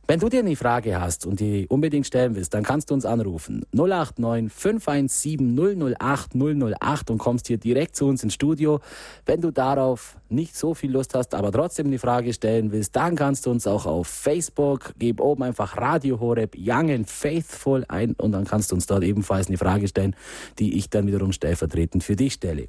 Wenn 0.05 0.19
du 0.19 0.27
dir 0.27 0.41
eine 0.41 0.57
Frage 0.57 1.00
hast 1.00 1.25
und 1.25 1.39
die 1.39 1.65
unbedingt 1.69 2.05
stellen 2.05 2.36
willst, 2.36 2.53
dann 2.53 2.63
kannst 2.63 2.89
du 2.89 2.93
uns 2.93 3.05
anrufen. 3.05 3.65
089 3.72 4.51
517 4.51 5.95
008 5.98 6.36
008 6.36 7.10
und 7.10 7.19
kommst 7.19 7.48
hier 7.48 7.57
direkt 7.57 7.95
zu 7.95 8.07
uns 8.07 8.22
ins 8.22 8.33
Studio. 8.33 8.81
Wenn 9.25 9.39
du 9.39 9.51
darauf 9.51 10.17
nicht 10.27 10.57
so 10.57 10.74
viel 10.74 10.91
Lust 10.91 11.15
hast, 11.15 11.33
aber 11.33 11.53
trotzdem 11.53 11.88
eine 11.88 12.00
Frage 12.00 12.33
stellen 12.33 12.74
willst, 12.74 12.93
dann 12.98 13.15
kannst 13.15 13.45
du 13.45 13.51
uns 13.51 13.65
auch 13.65 13.86
auf 13.86 14.07
Facebook, 14.07 14.93
gib 15.00 15.22
oben 15.22 15.43
einfach 15.43 15.77
Radio 15.77 16.19
Horeb 16.19 16.53
Young 16.57 16.91
and 16.91 17.10
Faithful 17.10 17.86
ein 17.88 18.13
und 18.15 18.33
dann 18.33 18.43
kannst 18.43 18.72
du 18.72 18.75
uns 18.75 18.86
dort 18.86 19.03
ebenfalls 19.03 19.48
eine 19.48 19.57
Frage 19.57 19.88
stellen, 19.88 20.17
die 20.60 20.77
ich 20.77 20.89
dann 20.89 21.07
wiederum 21.07 21.31
stellvertretend 21.31 22.03
für 22.03 22.17
dich 22.17 22.33
stelle. 22.33 22.67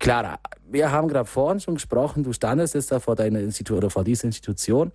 Clara, 0.00 0.40
wir 0.68 0.90
haben 0.90 1.06
gerade 1.06 1.28
vorhin 1.28 1.60
schon 1.60 1.74
gesprochen, 1.74 2.24
du 2.24 2.32
standest 2.32 2.74
jetzt 2.74 2.90
da 2.90 2.98
vor 2.98 3.14
deiner 3.14 3.38
Institution 3.38 3.78
oder 3.78 3.90
vor 3.90 4.02
dieser 4.02 4.24
Institution 4.24 4.90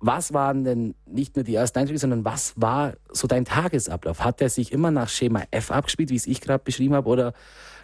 was 0.00 0.32
waren 0.32 0.64
denn 0.64 0.94
nicht 1.06 1.36
nur 1.36 1.44
die 1.44 1.54
ersten 1.54 1.78
Eindrücke, 1.78 1.98
sondern 1.98 2.24
was 2.24 2.52
war 2.56 2.94
so 3.10 3.26
dein 3.26 3.44
Tagesablauf? 3.44 4.24
Hat 4.24 4.40
der 4.40 4.50
sich 4.50 4.72
immer 4.72 4.90
nach 4.90 5.08
Schema 5.08 5.42
F 5.50 5.70
abgespielt, 5.70 6.10
wie 6.10 6.16
es 6.16 6.26
ich 6.26 6.40
gerade 6.40 6.62
beschrieben 6.62 6.94
habe, 6.94 7.08
oder 7.08 7.32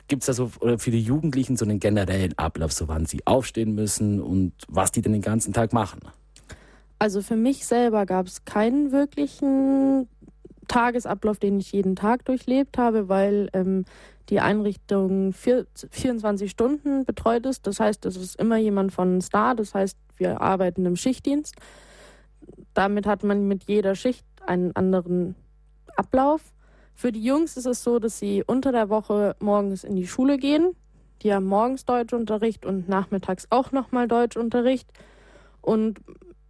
gibt 0.09 0.23
es 0.23 0.27
da 0.27 0.33
so 0.33 0.49
für 0.49 0.91
die 0.91 1.01
Jugendlichen 1.01 1.57
so 1.57 1.65
einen 1.65 1.81
generellen 1.81 2.37
Ablauf, 2.37 2.73
so 2.73 2.89
wann 2.89 3.07
sie 3.07 3.27
aufstehen 3.27 3.75
müssen 3.75 4.21
und 4.21 4.53
was 4.69 4.93
die 4.93 5.01
denn 5.01 5.13
den 5.13 5.23
ganzen 5.23 5.53
Tag 5.53 5.73
machen? 5.73 6.01
Also 6.99 7.23
für 7.23 7.37
mich 7.37 7.67
selber 7.67 8.07
gab 8.07 8.27
es 8.27 8.45
keinen 8.45 8.93
wirklichen 8.93 10.09
Tagesablauf, 10.69 11.39
den 11.39 11.59
ich 11.59 11.73
jeden 11.73 11.97
Tag 11.97 12.25
durchlebt 12.25 12.79
habe, 12.79 13.09
weil 13.09 13.49
ähm, 13.53 13.85
die 14.29 14.41
Einrichtung 14.41 15.33
vier, 15.33 15.67
24 15.91 16.51
Stunden 16.51 17.05
betreut 17.05 17.45
ist. 17.47 17.67
Das 17.67 17.81
heißt, 17.81 18.07
es 18.07 18.17
ist 18.17 18.37
immer 18.37 18.57
jemand 18.57 18.93
von 18.93 19.19
da. 19.33 19.55
Das 19.55 19.75
heißt, 19.75 19.97
wir 20.17 20.41
arbeiten 20.41 20.87
im 20.87 20.97
Schichtdienst. 20.97 21.57
Damit 22.75 23.07
hat 23.07 23.23
man 23.23 23.49
mit 23.49 23.65
jeder 23.65 23.95
Schicht 23.95 24.27
einen 24.47 24.75
anderen 24.75 25.35
Ablauf. 25.97 26.53
Für 26.95 27.13
die 27.13 27.23
Jungs 27.23 27.57
ist 27.57 27.67
es 27.67 27.83
so, 27.83 27.99
dass 27.99 28.19
sie 28.19 28.45
unter 28.47 28.73
der 28.73 28.89
Woche 28.89 29.37
morgens 29.41 29.85
in 29.85 29.97
die 29.97 30.07
Schule 30.07 30.39
gehen. 30.39 30.75
Die 31.23 31.33
haben 31.33 31.47
morgens 31.47 31.85
Deutschunterricht 31.85 32.67
und 32.67 32.89
nachmittags 32.89 33.47
auch 33.51 33.73
nochmal 33.73 34.09
Deutschunterricht. 34.09 34.89
Und 35.61 36.01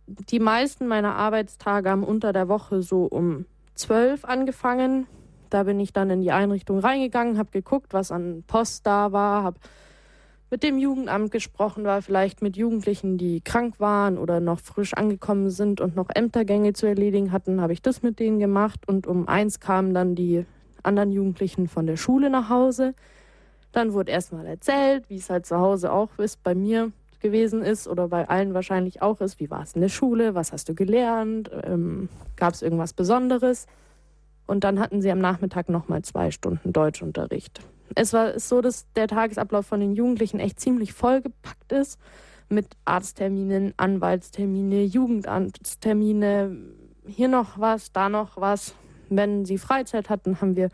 die 0.06 0.40
meisten 0.40 0.86
meiner 0.86 1.14
Arbeitstage 1.14 1.90
haben 1.90 2.04
unter 2.04 2.32
der 2.32 2.48
Woche 2.48 2.82
so 2.82 3.04
um 3.04 3.46
zwölf 3.74 4.24
angefangen. 4.24 5.06
Da 5.50 5.64
bin 5.64 5.78
ich 5.80 5.92
dann 5.92 6.10
in 6.10 6.22
die 6.22 6.32
Einrichtung 6.32 6.78
reingegangen, 6.78 7.38
habe 7.38 7.50
geguckt, 7.50 7.92
was 7.92 8.10
an 8.10 8.42
Post 8.46 8.86
da 8.86 9.12
war, 9.12 9.42
habe 9.42 9.58
mit 10.52 10.62
dem 10.62 10.76
Jugendamt 10.76 11.30
gesprochen 11.30 11.84
war, 11.84 12.02
vielleicht 12.02 12.42
mit 12.42 12.58
Jugendlichen, 12.58 13.16
die 13.16 13.40
krank 13.40 13.80
waren 13.80 14.18
oder 14.18 14.38
noch 14.38 14.60
frisch 14.60 14.92
angekommen 14.92 15.48
sind 15.48 15.80
und 15.80 15.96
noch 15.96 16.10
Ämtergänge 16.14 16.74
zu 16.74 16.84
erledigen 16.84 17.32
hatten, 17.32 17.62
habe 17.62 17.72
ich 17.72 17.80
das 17.80 18.02
mit 18.02 18.20
denen 18.20 18.38
gemacht. 18.38 18.86
Und 18.86 19.06
um 19.06 19.28
eins 19.28 19.60
kamen 19.60 19.94
dann 19.94 20.14
die 20.14 20.44
anderen 20.82 21.10
Jugendlichen 21.10 21.68
von 21.68 21.86
der 21.86 21.96
Schule 21.96 22.28
nach 22.28 22.50
Hause. 22.50 22.92
Dann 23.72 23.94
wurde 23.94 24.12
erstmal 24.12 24.44
erzählt, 24.44 25.08
wie 25.08 25.16
es 25.16 25.30
halt 25.30 25.46
zu 25.46 25.56
Hause 25.56 25.90
auch 25.90 26.18
ist, 26.18 26.42
bei 26.42 26.54
mir 26.54 26.92
gewesen 27.20 27.62
ist 27.62 27.88
oder 27.88 28.08
bei 28.08 28.28
allen 28.28 28.52
wahrscheinlich 28.52 29.00
auch 29.00 29.22
ist. 29.22 29.40
Wie 29.40 29.50
war 29.50 29.62
es 29.62 29.72
in 29.72 29.80
der 29.80 29.88
Schule? 29.88 30.34
Was 30.34 30.52
hast 30.52 30.68
du 30.68 30.74
gelernt? 30.74 31.50
Ähm, 31.64 32.10
Gab 32.36 32.52
es 32.52 32.60
irgendwas 32.60 32.92
Besonderes? 32.92 33.66
Und 34.46 34.64
dann 34.64 34.80
hatten 34.80 35.00
sie 35.00 35.10
am 35.10 35.18
Nachmittag 35.18 35.70
nochmal 35.70 36.02
zwei 36.02 36.30
Stunden 36.30 36.74
Deutschunterricht 36.74 37.62
es 37.94 38.12
war 38.12 38.38
so, 38.38 38.60
dass 38.60 38.90
der 38.94 39.08
Tagesablauf 39.08 39.66
von 39.66 39.80
den 39.80 39.94
Jugendlichen 39.94 40.40
echt 40.40 40.60
ziemlich 40.60 40.92
vollgepackt 40.92 41.72
ist 41.72 41.98
mit 42.48 42.66
Arztterminen, 42.84 43.74
Anwaltstermine, 43.76 44.82
Jugendamtstermine, 44.82 46.56
hier 47.06 47.28
noch 47.28 47.58
was, 47.58 47.92
da 47.92 48.08
noch 48.08 48.36
was. 48.36 48.74
Wenn 49.08 49.44
sie 49.44 49.58
Freizeit 49.58 50.10
hatten, 50.10 50.40
haben 50.40 50.56
wir 50.56 50.68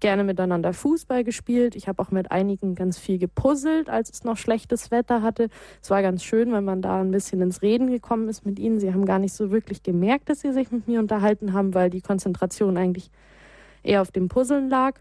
gerne 0.00 0.24
miteinander 0.24 0.72
Fußball 0.72 1.24
gespielt. 1.24 1.74
Ich 1.74 1.88
habe 1.88 2.00
auch 2.00 2.10
mit 2.10 2.30
einigen 2.30 2.74
ganz 2.74 2.98
viel 2.98 3.18
gepuzzelt, 3.18 3.90
als 3.90 4.10
es 4.10 4.24
noch 4.24 4.36
schlechtes 4.36 4.90
Wetter 4.90 5.22
hatte. 5.22 5.48
Es 5.82 5.90
war 5.90 6.02
ganz 6.02 6.22
schön, 6.22 6.52
wenn 6.52 6.64
man 6.64 6.82
da 6.82 7.00
ein 7.00 7.10
bisschen 7.10 7.40
ins 7.42 7.62
Reden 7.62 7.90
gekommen 7.90 8.28
ist 8.28 8.46
mit 8.46 8.58
ihnen. 8.58 8.78
Sie 8.78 8.92
haben 8.92 9.04
gar 9.04 9.18
nicht 9.18 9.34
so 9.34 9.50
wirklich 9.50 9.82
gemerkt, 9.82 10.28
dass 10.28 10.40
sie 10.40 10.52
sich 10.52 10.70
mit 10.70 10.86
mir 10.86 11.00
unterhalten 11.00 11.52
haben, 11.52 11.74
weil 11.74 11.90
die 11.90 12.00
Konzentration 12.00 12.76
eigentlich 12.76 13.10
eher 13.82 14.02
auf 14.02 14.12
dem 14.12 14.28
Puzzeln 14.28 14.68
lag 14.68 15.00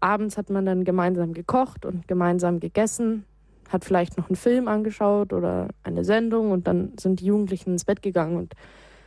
abends 0.00 0.36
hat 0.36 0.50
man 0.50 0.66
dann 0.66 0.84
gemeinsam 0.84 1.32
gekocht 1.32 1.84
und 1.84 2.08
gemeinsam 2.08 2.60
gegessen, 2.60 3.24
hat 3.68 3.84
vielleicht 3.84 4.16
noch 4.18 4.28
einen 4.28 4.36
Film 4.36 4.68
angeschaut 4.68 5.32
oder 5.32 5.68
eine 5.84 6.04
Sendung 6.04 6.50
und 6.50 6.66
dann 6.66 6.92
sind 6.98 7.20
die 7.20 7.26
Jugendlichen 7.26 7.72
ins 7.72 7.84
Bett 7.84 8.02
gegangen 8.02 8.36
und 8.36 8.54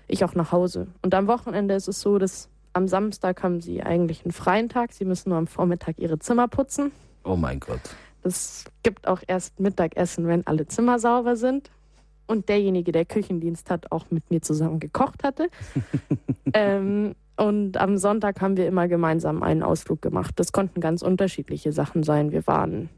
ich 0.08 0.24
auch 0.24 0.36
nach 0.36 0.52
Hause. 0.52 0.88
Und 1.02 1.14
am 1.14 1.28
Wochenende 1.28 1.74
ist 1.74 1.88
es 1.88 2.00
so, 2.02 2.18
dass 2.18 2.50
am 2.74 2.88
Samstag 2.88 3.44
haben 3.44 3.62
sie 3.62 3.84
eigentlich 3.84 4.26
einen 4.26 4.32
freien 4.32 4.70
Tag. 4.70 4.94
Sie 4.94 5.06
müssen 5.06 5.30
nur 5.30 5.38
am 5.38 5.48
Vormittag 5.48 6.00
ihre 6.00 6.20
Zimmer 6.20 6.48
putzen. 6.48 6.92
Oh 7.24 7.36
mein 7.36 7.60
Gott. 7.60 7.82
Es 8.24 8.66
gibt 8.84 9.08
auch 9.08 9.22
erst 9.28 9.60
Mittagessen, 9.60 10.28
wenn 10.28 10.48
alle 10.48 10.66
Zimmer 10.66 11.00
sauber 11.00 11.36
sind. 11.36 11.70
Und 12.26 12.48
derjenige, 12.50 12.92
der 12.92 13.06
Küchendienst 13.06 13.70
hat, 13.70 13.92
auch 13.92 14.06
mit 14.10 14.30
mir 14.32 14.42
zusammen 14.42 14.80
gekocht 14.80 15.24
hatte. 15.24 15.50
ähm, 16.54 17.16
und 17.36 17.78
am 17.78 17.98
Sonntag 17.98 18.42
haben 18.42 18.58
wir 18.58 18.68
immer 18.68 18.88
gemeinsam 18.88 19.42
einen 19.42 19.64
Ausflug 19.64 20.02
gemacht. 20.02 20.34
Das 20.38 20.52
konnten 20.52 20.82
ganz 20.82 21.02
unterschiedliche 21.02 21.72
Sachen 21.72 22.04
sein. 22.04 22.32
Wir 22.32 22.46
waren 22.46 22.90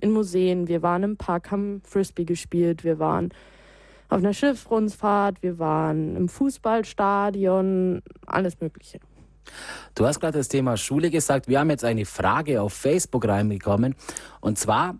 in 0.00 0.10
Museen, 0.12 0.68
wir 0.68 0.82
waren 0.82 1.02
im 1.02 1.16
Park, 1.16 1.50
haben 1.50 1.80
Frisbee 1.84 2.24
gespielt, 2.24 2.84
wir 2.84 2.98
waren 2.98 3.30
auf 4.08 4.18
einer 4.18 4.32
Schiffsrundfahrt, 4.32 5.42
wir 5.42 5.58
waren 5.58 6.16
im 6.16 6.28
Fußballstadion, 6.28 8.02
alles 8.26 8.60
Mögliche. 8.60 9.00
Du 9.94 10.04
hast 10.04 10.20
gerade 10.20 10.38
das 10.38 10.48
Thema 10.48 10.76
Schule 10.76 11.10
gesagt. 11.10 11.48
Wir 11.48 11.60
haben 11.60 11.70
jetzt 11.70 11.84
eine 11.84 12.04
Frage 12.04 12.60
auf 12.60 12.72
Facebook 12.72 13.26
reinbekommen. 13.26 13.94
Und 14.40 14.58
zwar 14.58 14.96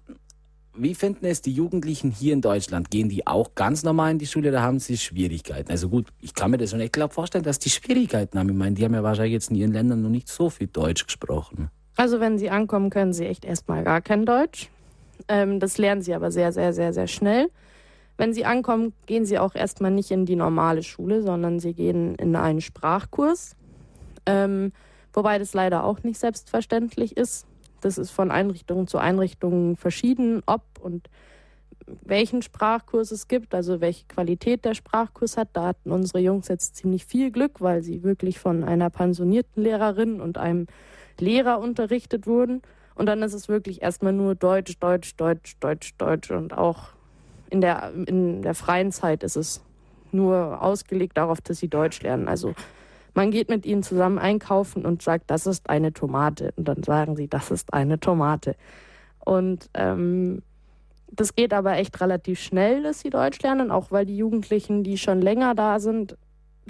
wie 0.79 0.95
finden 0.95 1.27
es 1.27 1.43
die 1.43 1.53
Jugendlichen 1.53 2.11
hier 2.11 2.33
in 2.33 2.41
Deutschland? 2.41 2.91
Gehen 2.91 3.09
die 3.09 3.27
auch 3.27 3.55
ganz 3.55 3.83
normal 3.83 4.13
in 4.13 4.19
die 4.19 4.27
Schule 4.27 4.51
oder 4.51 4.63
haben 4.63 4.79
sie 4.79 4.97
Schwierigkeiten? 4.97 5.71
Also 5.71 5.89
gut, 5.89 6.09
ich 6.21 6.35
kann 6.35 6.51
mir 6.51 6.59
das 6.59 6.71
schon 6.71 6.81
echt 6.81 6.93
klar 6.93 7.09
vorstellen, 7.09 7.45
dass 7.45 7.59
die 7.59 7.71
Schwierigkeiten 7.71 8.39
haben. 8.39 8.49
Ich 8.49 8.57
meine, 8.57 8.75
die 8.75 8.85
haben 8.85 8.95
ja 8.95 9.03
wahrscheinlich 9.03 9.33
jetzt 9.33 9.51
in 9.51 9.57
ihren 9.57 9.73
Ländern 9.73 10.03
noch 10.03 10.11
nicht 10.11 10.29
so 10.29 10.51
viel 10.51 10.67
Deutsch 10.67 11.07
gesprochen. 11.07 11.71
Also 11.97 12.21
wenn 12.21 12.39
sie 12.39 12.51
ankommen, 12.51 12.91
können 12.91 13.13
sie 13.13 13.27
echt 13.27 13.45
erstmal 13.45 13.85
gar 13.85 14.03
kein 14.03 14.27
Deutsch. 14.27 14.69
Ähm, 15.29 15.61
das 15.61 15.79
lernen 15.79 16.03
sie 16.03 16.15
aber 16.15 16.31
sehr, 16.31 16.53
sehr, 16.53 16.73
sehr, 16.73 16.93
sehr 16.93 17.07
schnell. 17.07 17.49
Wenn 18.19 18.33
sie 18.33 18.45
ankommen, 18.45 18.93
gehen 19.07 19.25
sie 19.25 19.39
auch 19.39 19.55
erstmal 19.55 19.91
nicht 19.91 20.11
in 20.11 20.27
die 20.27 20.37
normale 20.37 20.83
Schule, 20.83 21.23
sondern 21.23 21.61
sie 21.61 21.75
gehen 21.75 22.15
in 22.15 22.37
einen 22.37 22.61
Sprachkurs. 22.61 23.57
Ähm, 24.25 24.73
wobei 25.13 25.39
das 25.39 25.55
leider 25.55 25.85
auch 25.85 26.03
nicht 26.03 26.19
selbstverständlich 26.19 27.17
ist. 27.17 27.47
Das 27.87 27.99
ist 27.99 28.11
von 28.11 28.33
Einrichtung 28.33 28.89
zu 28.89 28.99
Einrichtung 28.99 29.77
verschieden, 29.77 30.43
ob 30.47 30.63
und 30.81 31.09
welchen 31.87 32.43
Sprachkurs 32.43 33.13
es 33.13 33.29
gibt, 33.29 33.55
also 33.55 33.81
welche 33.81 34.07
Qualität 34.07 34.65
der 34.65 34.75
Sprachkurs 34.75 35.37
hat. 35.37 35.51
Da 35.53 35.67
hatten 35.67 35.93
unsere 35.93 36.19
Jungs 36.19 36.49
jetzt 36.49 36.75
ziemlich 36.75 37.07
viel 37.07 37.31
Glück, 37.31 37.61
weil 37.61 37.85
sie 37.85 38.03
wirklich 38.03 38.41
von 38.41 38.65
einer 38.65 38.91
pensionierten 38.91 39.63
Lehrerin 39.63 40.21
und 40.21 40.37
einem 40.37 40.67
Lehrer 41.21 41.61
unterrichtet 41.61 42.27
wurden. 42.27 42.61
Und 42.97 43.07
dann 43.07 43.23
ist 43.23 43.35
es 43.35 43.49
wirklich 43.49 43.83
erstmal 43.83 44.13
nur 44.13 44.35
Deutsch, 44.35 44.81
Deutsch, 44.81 45.15
Deutsch, 45.15 45.55
Deutsch, 45.61 45.95
Deutsch. 45.97 46.33
Und 46.33 46.59
auch 46.59 46.89
in 47.51 47.61
der, 47.61 47.93
in 48.07 48.43
der 48.43 48.57
freien 48.57 48.91
Zeit 48.91 49.23
ist 49.23 49.37
es 49.37 49.63
nur 50.11 50.61
ausgelegt 50.61 51.17
darauf, 51.17 51.41
dass 51.41 51.59
sie 51.59 51.69
Deutsch 51.69 52.03
lernen. 52.03 52.27
Also 52.27 52.53
man 53.17 53.31
geht 53.31 53.49
mit 53.49 53.65
ihnen 53.65 53.83
zusammen 53.83 54.19
einkaufen 54.19 54.85
und 54.85 55.03
sagt, 55.03 55.31
das 55.31 55.47
ist 55.47 55.71
eine 55.71 55.93
Tomate. 55.93 56.53
Und 56.57 56.69
dann 56.69 56.83
sagen 56.83 57.17
sie, 57.17 57.29
das 57.29 57.51
ist 57.51 57.73
eine 57.73 57.99
Tomate. 57.99 58.57
Und 59.25 59.71
ähm, 59.75 60.43
das 61.11 61.35
geht 61.35 61.53
aber 61.55 61.77
echt 61.77 62.01
relativ 62.01 62.39
schnell, 62.41 62.83
dass 62.83 63.01
sie 63.01 63.11
Deutsch 63.11 63.41
lernen, 63.43 63.71
auch 63.71 63.91
weil 63.91 64.05
die 64.05 64.17
Jugendlichen, 64.17 64.85
die 64.85 64.99
schon 64.99 65.23
länger 65.23 65.55
da 65.55 65.81
sind, 65.81 66.17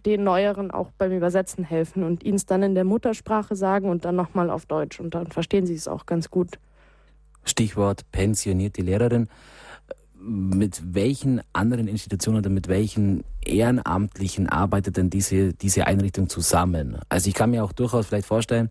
den 0.05 0.25
Neueren 0.25 0.71
auch 0.71 0.91
beim 0.97 1.11
Übersetzen 1.11 1.65
helfen 1.65 2.05
und 2.05 2.23
ihnen 2.23 2.37
es 2.37 2.47
dann 2.47 2.63
in 2.63 2.75
der 2.75 2.85
Muttersprache 2.85 3.57
sagen 3.57 3.89
und 3.89 4.05
dann 4.05 4.15
nochmal 4.15 4.51
auf 4.51 4.67
Deutsch. 4.67 5.01
Und 5.01 5.15
dann 5.15 5.27
verstehen 5.27 5.67
sie 5.67 5.75
es 5.75 5.89
auch 5.89 6.07
ganz 6.07 6.31
gut. 6.31 6.59
Stichwort 7.45 8.11
pensionierte 8.13 8.83
Lehrerin 8.83 9.29
mit 10.21 10.95
welchen 10.95 11.41
anderen 11.53 11.89
Institutionen 11.89 12.39
oder 12.39 12.51
mit 12.51 12.69
welchen 12.69 13.25
Ehrenamtlichen 13.45 14.49
arbeitet 14.49 14.97
denn 14.97 15.11
diese, 15.11 15.53
diese 15.53 15.87
Einrichtung 15.87 16.29
zusammen? 16.29 16.99
Also 17.09 17.29
ich 17.29 17.35
kann 17.35 17.51
mir 17.51 17.65
auch 17.65 17.73
durchaus 17.73 18.07
vielleicht 18.07 18.27
vorstellen, 18.27 18.71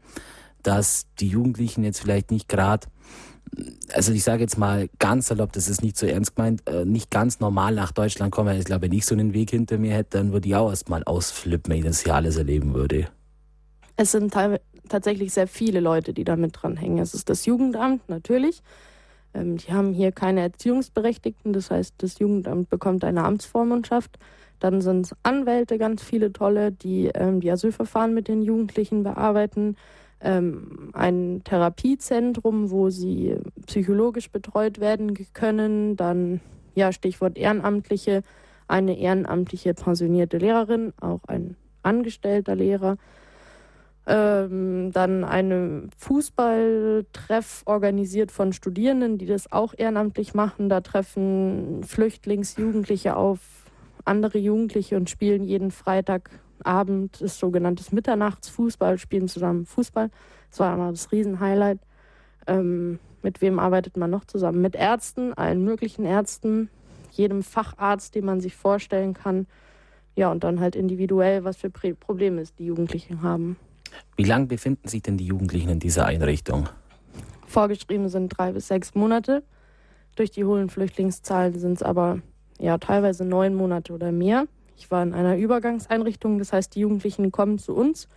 dass 0.63 1.05
die 1.19 1.27
Jugendlichen 1.27 1.83
jetzt 1.83 2.01
vielleicht 2.01 2.31
nicht 2.31 2.49
gerade, 2.49 2.87
also 3.93 4.11
ich 4.11 4.23
sage 4.23 4.41
jetzt 4.41 4.57
mal 4.57 4.89
ganz 4.99 5.27
salopp, 5.27 5.53
das 5.53 5.69
ist 5.69 5.83
nicht 5.83 5.97
so 5.97 6.07
ernst 6.07 6.35
gemeint, 6.35 6.67
äh, 6.67 6.85
nicht 6.85 7.11
ganz 7.11 7.39
normal 7.39 7.75
nach 7.75 7.91
Deutschland 7.91 8.31
kommen. 8.31 8.57
Ich 8.57 8.65
glaube, 8.65 8.83
wenn 8.83 8.91
ich 8.91 9.05
so 9.05 9.13
einen 9.15 9.33
Weg 9.33 9.51
hinter 9.51 9.77
mir 9.77 9.93
hätte, 9.93 10.17
dann 10.17 10.33
würde 10.33 10.47
ich 10.47 10.55
auch 10.55 10.69
erstmal 10.69 11.03
ausflippen, 11.03 11.71
wenn 11.71 11.79
ich 11.79 11.85
das 11.85 12.01
hier 12.01 12.15
alles 12.15 12.37
erleben 12.37 12.73
würde. 12.73 13.07
Es 13.95 14.11
sind 14.11 14.35
tatsächlich 14.89 15.31
sehr 15.33 15.47
viele 15.47 15.79
Leute, 15.79 16.13
die 16.13 16.23
da 16.23 16.35
mit 16.35 16.61
dranhängen. 16.61 16.99
Es 16.99 17.13
ist 17.13 17.29
das 17.29 17.45
Jugendamt 17.45 18.09
natürlich, 18.09 18.61
ähm, 19.35 19.57
die 19.57 19.73
haben 19.73 19.93
hier 19.93 20.11
keine 20.11 20.41
Erziehungsberechtigten, 20.41 21.53
das 21.53 21.71
heißt, 21.71 21.95
das 21.97 22.19
Jugendamt 22.19 22.69
bekommt 22.69 23.03
eine 23.03 23.23
Amtsvormundschaft. 23.23 24.17
Dann 24.59 24.81
sind 24.81 25.05
es 25.05 25.15
Anwälte, 25.23 25.77
ganz 25.77 26.01
viele 26.01 26.31
tolle, 26.31 26.71
die 26.71 27.07
ähm, 27.13 27.41
die 27.41 27.51
Asylverfahren 27.51 28.13
mit 28.13 28.27
den 28.27 28.41
Jugendlichen 28.41 29.03
bearbeiten. 29.03 29.75
Ähm, 30.21 30.91
ein 30.93 31.41
Therapiezentrum, 31.43 32.71
wo 32.71 32.89
sie 32.89 33.35
psychologisch 33.67 34.31
betreut 34.31 34.79
werden 34.79 35.13
können. 35.33 35.97
Dann, 35.97 36.39
ja, 36.73 36.91
Stichwort 36.93 37.37
Ehrenamtliche, 37.37 38.23
eine 38.67 38.97
ehrenamtliche 38.97 39.73
pensionierte 39.73 40.37
Lehrerin, 40.37 40.93
auch 40.99 41.25
ein 41.27 41.57
angestellter 41.83 42.55
Lehrer. 42.55 42.97
Ähm, 44.07 44.91
dann 44.91 45.23
einen 45.23 45.89
Fußballtreff 45.97 47.63
organisiert 47.65 48.31
von 48.31 48.53
Studierenden, 48.53 49.17
die 49.17 49.25
das 49.25 49.51
auch 49.51 49.73
ehrenamtlich 49.75 50.35
machen. 50.35 50.69
Da 50.69 50.81
treffen 50.81 51.83
Flüchtlingsjugendliche 51.83 53.15
auf 53.15 53.39
andere 54.05 54.37
Jugendliche 54.37 54.95
und 54.95 55.09
spielen 55.09 55.43
jeden 55.43 55.71
Freitagabend 55.71 57.19
das 57.19 57.39
sogenanntes 57.39 57.91
Mitternachtsfußball, 57.91 58.99
spielen 58.99 59.27
zusammen 59.27 59.65
Fußball. 59.65 60.11
Das 60.51 60.59
war 60.59 60.73
immer 60.73 60.91
das 60.91 61.11
Riesenhighlight. 61.11 61.79
Ähm, 62.45 62.99
mit 63.23 63.41
wem 63.41 63.57
arbeitet 63.57 63.97
man 63.97 64.11
noch 64.11 64.25
zusammen? 64.25 64.61
Mit 64.61 64.75
Ärzten, 64.75 65.33
allen 65.33 65.63
möglichen 65.63 66.05
Ärzten, 66.05 66.69
jedem 67.11 67.41
Facharzt, 67.41 68.13
den 68.13 68.25
man 68.25 68.39
sich 68.39 68.55
vorstellen 68.55 69.15
kann. 69.15 69.47
Ja, 70.15 70.31
und 70.31 70.43
dann 70.43 70.59
halt 70.59 70.75
individuell, 70.75 71.43
was 71.43 71.57
für 71.57 71.71
Probleme 71.71 72.41
es 72.41 72.53
die 72.53 72.67
Jugendlichen 72.67 73.23
haben. 73.23 73.57
Wie 74.15 74.23
lange 74.23 74.45
befinden 74.47 74.87
sich 74.87 75.01
denn 75.01 75.17
die 75.17 75.25
Jugendlichen 75.25 75.69
in 75.69 75.79
dieser 75.79 76.05
Einrichtung? 76.05 76.69
Vorgeschrieben 77.47 78.09
sind 78.09 78.29
drei 78.29 78.51
bis 78.51 78.67
sechs 78.67 78.95
Monate. 78.95 79.43
Durch 80.15 80.31
die 80.31 80.45
hohen 80.45 80.69
Flüchtlingszahlen 80.69 81.59
sind 81.59 81.73
es 81.73 81.83
aber 81.83 82.19
ja 82.59 82.77
teilweise 82.77 83.25
neun 83.25 83.55
Monate 83.55 83.93
oder 83.93 84.11
mehr. 84.11 84.45
Ich 84.77 84.91
war 84.91 85.03
in 85.03 85.13
einer 85.13 85.37
Übergangseinrichtung, 85.37 86.39
das 86.39 86.53
heißt, 86.53 86.75
die 86.75 86.81
Jugendlichen 86.81 87.31
kommen 87.31 87.59
zu 87.59 87.75
uns 87.75 88.07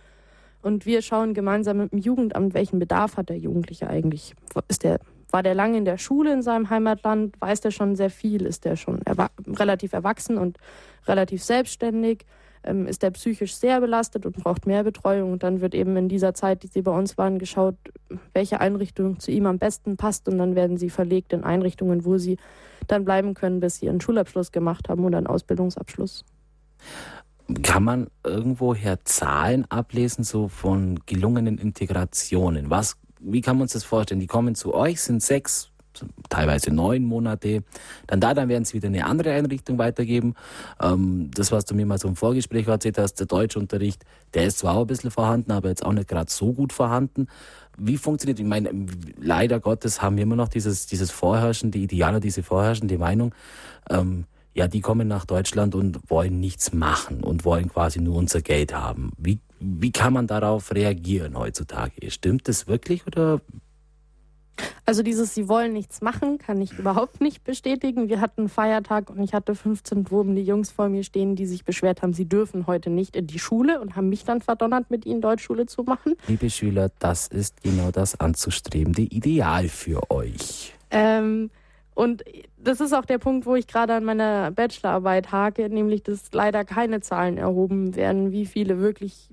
und 0.61 0.85
wir 0.85 1.01
schauen 1.01 1.33
gemeinsam 1.33 1.77
mit 1.77 1.91
dem 1.91 1.99
Jugendamt, 1.99 2.53
welchen 2.53 2.79
Bedarf 2.79 3.17
hat 3.17 3.29
der 3.29 3.37
Jugendliche 3.37 3.89
eigentlich. 3.89 4.35
Ist 4.67 4.83
der, 4.83 4.99
war 5.31 5.43
der 5.43 5.55
lange 5.55 5.77
in 5.77 5.85
der 5.85 5.97
Schule 5.97 6.33
in 6.33 6.41
seinem 6.41 6.69
Heimatland? 6.69 7.39
Weiß 7.39 7.61
der 7.61 7.71
schon 7.71 7.95
sehr 7.95 8.09
viel? 8.09 8.45
Ist 8.45 8.65
der 8.65 8.75
schon 8.75 9.01
erwa 9.03 9.29
relativ 9.47 9.93
erwachsen 9.93 10.37
und 10.37 10.57
relativ 11.07 11.43
selbstständig? 11.43 12.25
Ähm, 12.63 12.87
ist 12.87 13.03
der 13.03 13.11
psychisch 13.11 13.55
sehr 13.55 13.79
belastet 13.81 14.25
und 14.25 14.35
braucht 14.35 14.65
mehr 14.65 14.83
Betreuung. 14.83 15.33
Und 15.33 15.43
dann 15.43 15.61
wird 15.61 15.73
eben 15.73 15.95
in 15.97 16.09
dieser 16.09 16.33
Zeit, 16.33 16.63
die 16.63 16.67
sie 16.67 16.81
bei 16.81 16.91
uns 16.91 17.17
waren, 17.17 17.39
geschaut, 17.39 17.75
welche 18.33 18.59
Einrichtung 18.59 19.19
zu 19.19 19.31
ihm 19.31 19.45
am 19.45 19.59
besten 19.59 19.97
passt. 19.97 20.27
Und 20.27 20.37
dann 20.37 20.55
werden 20.55 20.77
sie 20.77 20.89
verlegt 20.89 21.33
in 21.33 21.43
Einrichtungen, 21.43 22.05
wo 22.05 22.17
sie 22.17 22.37
dann 22.87 23.05
bleiben 23.05 23.33
können, 23.33 23.59
bis 23.59 23.77
sie 23.77 23.89
einen 23.89 24.01
Schulabschluss 24.01 24.51
gemacht 24.51 24.89
haben 24.89 25.05
oder 25.05 25.17
einen 25.17 25.27
Ausbildungsabschluss. 25.27 26.25
Kann 27.63 27.83
man 27.83 28.07
irgendwoher 28.23 29.03
Zahlen 29.05 29.65
ablesen, 29.69 30.23
so 30.23 30.47
von 30.47 30.99
gelungenen 31.05 31.57
Integrationen? 31.57 32.69
Was, 32.69 32.95
wie 33.19 33.41
kann 33.41 33.55
man 33.55 33.63
uns 33.63 33.73
das 33.73 33.83
vorstellen? 33.83 34.19
Die 34.19 34.27
kommen 34.27 34.53
zu 34.55 34.73
euch, 34.73 35.01
sind 35.01 35.23
sechs, 35.23 35.71
teilweise 36.29 36.71
neun 36.71 37.03
Monate. 37.03 37.63
Dann 38.07 38.19
da, 38.19 38.33
dann 38.33 38.49
werden 38.49 38.65
sie 38.65 38.75
wieder 38.75 38.87
eine 38.87 39.05
andere 39.05 39.31
Einrichtung 39.31 39.77
weitergeben. 39.77 40.35
Ähm, 40.81 41.31
das, 41.33 41.51
was 41.51 41.65
du 41.65 41.75
mir 41.75 41.85
mal 41.85 41.97
so 41.97 42.07
im 42.07 42.15
Vorgespräch 42.15 42.67
erzählt 42.67 42.97
hast, 42.97 43.15
der 43.15 43.27
Deutschunterricht, 43.27 44.03
der 44.33 44.45
ist 44.45 44.59
zwar 44.59 44.75
auch 44.75 44.81
ein 44.81 44.87
bisschen 44.87 45.11
vorhanden, 45.11 45.51
aber 45.51 45.69
jetzt 45.69 45.85
auch 45.85 45.93
nicht 45.93 46.07
gerade 46.07 46.31
so 46.31 46.53
gut 46.53 46.73
vorhanden. 46.73 47.27
Wie 47.77 47.97
funktioniert, 47.97 48.39
ich 48.39 48.45
meine, 48.45 48.71
leider 49.17 49.59
Gottes 49.59 50.01
haben 50.01 50.17
wir 50.17 50.23
immer 50.23 50.35
noch 50.35 50.49
dieses, 50.49 50.85
dieses 50.85 51.11
vorherrschende 51.11 51.77
Ideal, 51.77 52.19
diese 52.19 52.43
vorherrschende 52.43 52.97
Meinung, 52.97 53.33
ähm, 53.89 54.25
ja, 54.53 54.67
die 54.67 54.81
kommen 54.81 55.07
nach 55.07 55.25
Deutschland 55.25 55.75
und 55.75 56.09
wollen 56.09 56.39
nichts 56.39 56.73
machen 56.73 57.23
und 57.23 57.45
wollen 57.45 57.69
quasi 57.69 58.01
nur 58.01 58.15
unser 58.15 58.41
Geld 58.41 58.73
haben. 58.73 59.11
Wie, 59.17 59.39
wie 59.59 59.91
kann 59.91 60.11
man 60.13 60.27
darauf 60.27 60.73
reagieren 60.73 61.37
heutzutage? 61.37 62.11
Stimmt 62.11 62.47
das 62.47 62.67
wirklich 62.67 63.07
oder 63.07 63.41
also 64.85 65.03
dieses 65.03 65.33
Sie 65.35 65.47
wollen 65.47 65.73
nichts 65.73 66.01
machen, 66.01 66.37
kann 66.37 66.61
ich 66.61 66.77
überhaupt 66.77 67.21
nicht 67.21 67.43
bestätigen. 67.43 68.09
Wir 68.09 68.21
hatten 68.21 68.49
Feiertag 68.49 69.09
und 69.09 69.21
ich 69.21 69.33
hatte 69.33 69.55
15 69.55 70.09
Wurben, 70.11 70.35
die 70.35 70.43
Jungs 70.43 70.71
vor 70.71 70.89
mir 70.89 71.03
stehen, 71.03 71.35
die 71.35 71.45
sich 71.45 71.65
beschwert 71.65 72.01
haben, 72.01 72.13
sie 72.13 72.27
dürfen 72.27 72.67
heute 72.67 72.89
nicht 72.89 73.15
in 73.15 73.27
die 73.27 73.39
Schule 73.39 73.79
und 73.79 73.95
haben 73.95 74.09
mich 74.09 74.25
dann 74.25 74.41
verdonnert, 74.41 74.89
mit 74.89 75.05
ihnen 75.05 75.21
Deutschschule 75.21 75.65
zu 75.65 75.83
machen. 75.83 76.15
Liebe 76.27 76.49
Schüler, 76.49 76.89
das 76.99 77.27
ist 77.27 77.61
genau 77.63 77.91
das 77.91 78.19
anzustrebende 78.19 79.01
Ideal 79.03 79.67
für 79.69 80.09
euch. 80.09 80.73
Ähm, 80.91 81.49
und 81.93 82.23
das 82.57 82.79
ist 82.79 82.93
auch 82.93 83.05
der 83.05 83.17
Punkt, 83.17 83.45
wo 83.45 83.55
ich 83.55 83.67
gerade 83.67 83.93
an 83.93 84.05
meiner 84.05 84.51
Bachelorarbeit 84.51 85.31
hake, 85.33 85.69
nämlich 85.69 86.01
dass 86.01 86.31
leider 86.31 86.63
keine 86.63 87.01
Zahlen 87.01 87.37
erhoben 87.37 87.95
werden, 87.95 88.31
wie 88.31 88.45
viele 88.45 88.79
wirklich 88.79 89.29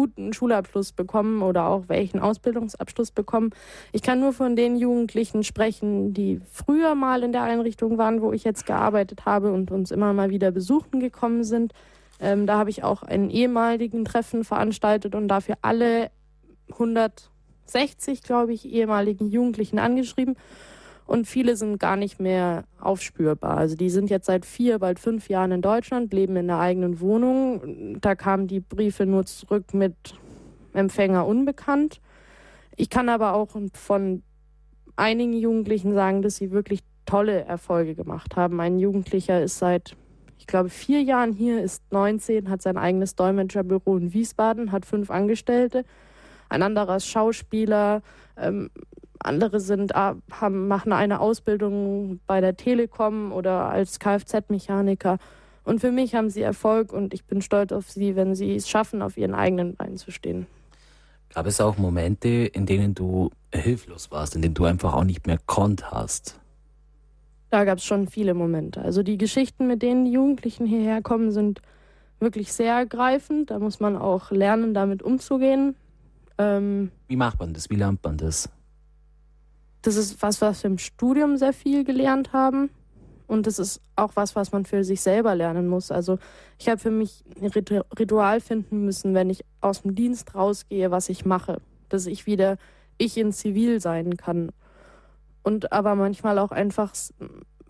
guten 0.00 0.32
Schulabschluss 0.32 0.92
bekommen 0.92 1.42
oder 1.42 1.66
auch 1.66 1.84
welchen 1.88 2.20
Ausbildungsabschluss 2.20 3.10
bekommen. 3.10 3.50
Ich 3.92 4.00
kann 4.00 4.18
nur 4.18 4.32
von 4.32 4.56
den 4.56 4.76
Jugendlichen 4.76 5.44
sprechen, 5.44 6.14
die 6.14 6.40
früher 6.50 6.94
mal 6.94 7.22
in 7.22 7.32
der 7.32 7.42
Einrichtung 7.42 7.98
waren, 7.98 8.22
wo 8.22 8.32
ich 8.32 8.42
jetzt 8.42 8.64
gearbeitet 8.64 9.26
habe 9.26 9.52
und 9.52 9.70
uns 9.70 9.90
immer 9.90 10.14
mal 10.14 10.30
wieder 10.30 10.52
besuchen 10.52 11.00
gekommen 11.00 11.44
sind. 11.44 11.74
Ähm, 12.18 12.46
da 12.46 12.56
habe 12.56 12.70
ich 12.70 12.82
auch 12.82 13.02
einen 13.02 13.28
ehemaligen 13.28 14.06
Treffen 14.06 14.42
veranstaltet 14.42 15.14
und 15.14 15.28
dafür 15.28 15.56
alle 15.60 16.10
160, 16.72 18.22
glaube 18.22 18.54
ich, 18.54 18.64
ehemaligen 18.64 19.28
Jugendlichen 19.28 19.78
angeschrieben 19.78 20.36
und 21.10 21.26
viele 21.26 21.56
sind 21.56 21.80
gar 21.80 21.96
nicht 21.96 22.20
mehr 22.20 22.62
aufspürbar. 22.78 23.58
Also 23.58 23.74
die 23.74 23.90
sind 23.90 24.10
jetzt 24.10 24.26
seit 24.26 24.46
vier, 24.46 24.78
bald 24.78 25.00
fünf 25.00 25.28
Jahren 25.28 25.50
in 25.50 25.60
Deutschland, 25.60 26.12
leben 26.12 26.36
in 26.36 26.48
einer 26.48 26.60
eigenen 26.60 27.00
Wohnung. 27.00 27.98
Da 28.00 28.14
kamen 28.14 28.46
die 28.46 28.60
Briefe 28.60 29.06
nur 29.06 29.26
zurück 29.26 29.74
mit 29.74 29.96
Empfänger 30.72 31.26
unbekannt. 31.26 32.00
Ich 32.76 32.90
kann 32.90 33.08
aber 33.08 33.34
auch 33.34 33.48
von 33.74 34.22
einigen 34.94 35.32
Jugendlichen 35.32 35.94
sagen, 35.94 36.22
dass 36.22 36.36
sie 36.36 36.52
wirklich 36.52 36.78
tolle 37.06 37.40
Erfolge 37.40 37.96
gemacht 37.96 38.36
haben. 38.36 38.60
Ein 38.60 38.78
Jugendlicher 38.78 39.42
ist 39.42 39.58
seit, 39.58 39.96
ich 40.38 40.46
glaube, 40.46 40.68
vier 40.68 41.02
Jahren 41.02 41.32
hier, 41.32 41.60
ist 41.60 41.82
19, 41.90 42.48
hat 42.48 42.62
sein 42.62 42.76
eigenes 42.76 43.16
Dolmetscherbüro 43.16 43.96
in 43.96 44.14
Wiesbaden, 44.14 44.70
hat 44.70 44.86
fünf 44.86 45.10
Angestellte. 45.10 45.84
Ein 46.48 46.62
anderer 46.62 46.98
ist 46.98 47.08
Schauspieler, 47.08 48.02
ähm, 48.36 48.70
andere 49.24 49.60
sind, 49.60 49.94
haben, 49.94 50.68
machen 50.68 50.92
eine 50.92 51.20
Ausbildung 51.20 52.20
bei 52.26 52.40
der 52.40 52.56
Telekom 52.56 53.32
oder 53.32 53.68
als 53.70 53.98
Kfz-Mechaniker. 53.98 55.18
Und 55.64 55.80
für 55.80 55.92
mich 55.92 56.14
haben 56.14 56.30
sie 56.30 56.42
Erfolg 56.42 56.92
und 56.92 57.14
ich 57.14 57.24
bin 57.24 57.42
stolz 57.42 57.72
auf 57.72 57.90
sie, 57.90 58.16
wenn 58.16 58.34
sie 58.34 58.56
es 58.56 58.68
schaffen, 58.68 59.02
auf 59.02 59.16
ihren 59.16 59.34
eigenen 59.34 59.76
Beinen 59.76 59.98
zu 59.98 60.10
stehen. 60.10 60.46
Gab 61.32 61.46
es 61.46 61.60
auch 61.60 61.78
Momente, 61.78 62.28
in 62.28 62.66
denen 62.66 62.94
du 62.94 63.30
hilflos 63.54 64.10
warst, 64.10 64.34
in 64.34 64.42
denen 64.42 64.54
du 64.54 64.64
einfach 64.64 64.94
auch 64.94 65.04
nicht 65.04 65.26
mehr 65.26 65.38
konnt 65.46 65.90
hast? 65.90 66.40
Da 67.50 67.64
gab 67.64 67.78
es 67.78 67.84
schon 67.84 68.08
viele 68.08 68.34
Momente. 68.34 68.80
Also 68.80 69.02
die 69.02 69.18
Geschichten, 69.18 69.66
mit 69.66 69.82
denen 69.82 70.06
die 70.06 70.12
Jugendlichen 70.12 70.66
hierher 70.66 71.02
kommen, 71.02 71.30
sind 71.30 71.60
wirklich 72.20 72.52
sehr 72.52 72.74
ergreifend. 72.74 73.50
Da 73.50 73.58
muss 73.58 73.80
man 73.80 73.96
auch 73.96 74.30
lernen, 74.30 74.74
damit 74.74 75.02
umzugehen. 75.02 75.76
Ähm, 76.38 76.90
Wie 77.08 77.16
macht 77.16 77.38
man 77.38 77.52
das? 77.52 77.70
Wie 77.70 77.76
lernt 77.76 78.02
man 78.02 78.16
das? 78.16 78.48
Das 79.82 79.96
ist 79.96 80.20
was, 80.22 80.40
was 80.40 80.62
wir 80.62 80.70
im 80.70 80.78
Studium 80.78 81.36
sehr 81.36 81.52
viel 81.52 81.84
gelernt 81.84 82.32
haben. 82.32 82.70
Und 83.26 83.46
das 83.46 83.58
ist 83.58 83.80
auch 83.94 84.16
was, 84.16 84.34
was 84.34 84.50
man 84.50 84.64
für 84.64 84.82
sich 84.82 85.00
selber 85.00 85.34
lernen 85.34 85.68
muss. 85.68 85.92
Also 85.92 86.18
ich 86.58 86.68
habe 86.68 86.78
für 86.78 86.90
mich 86.90 87.24
ein 87.40 87.46
Ritual 87.98 88.40
finden 88.40 88.84
müssen, 88.84 89.14
wenn 89.14 89.30
ich 89.30 89.44
aus 89.60 89.82
dem 89.82 89.94
Dienst 89.94 90.34
rausgehe, 90.34 90.90
was 90.90 91.08
ich 91.08 91.24
mache. 91.24 91.60
Dass 91.88 92.06
ich 92.06 92.26
wieder 92.26 92.56
ich 92.98 93.16
in 93.16 93.32
Zivil 93.32 93.80
sein 93.80 94.16
kann. 94.16 94.50
Und 95.42 95.72
aber 95.72 95.94
manchmal 95.94 96.38
auch 96.38 96.50
einfach 96.50 96.92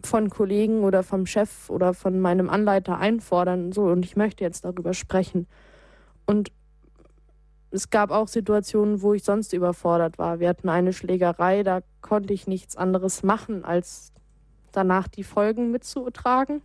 von 0.03 0.31
Kollegen 0.31 0.83
oder 0.83 1.03
vom 1.03 1.27
Chef 1.27 1.69
oder 1.69 1.95
von 1.95 2.21
meinem 2.21 2.49
Anleiter 2.49 2.99
einfordern. 2.99 3.73
So, 3.73 3.85
und 3.85 4.05
ich 4.05 4.17
möchte 4.17 4.43
jetzt 4.43 4.65
darüber 4.65 4.95
sprechen. 4.95 5.47
Und 6.27 6.51
es 7.71 7.91
gab 7.91 8.11
auch 8.11 8.29
Situationen, 8.29 9.03
wo 9.03 9.15
ich 9.15 9.23
sonst 9.23 9.53
überfordert 9.53 10.19
war. 10.19 10.41
Wir 10.41 10.49
hatten 10.49 10.69
eine 10.69 10.93
Schlägerei, 10.93 11.63
da 11.63 11.81
konnte 12.01 12.33
ich 12.33 12.47
nichts 12.47 12.77
anderes 12.77 13.23
machen, 13.23 13.65
als 13.65 14.13
danach 14.73 15.09
die 15.09 15.25
Folgen 15.25 15.71
mitzutragen. 15.71 16.63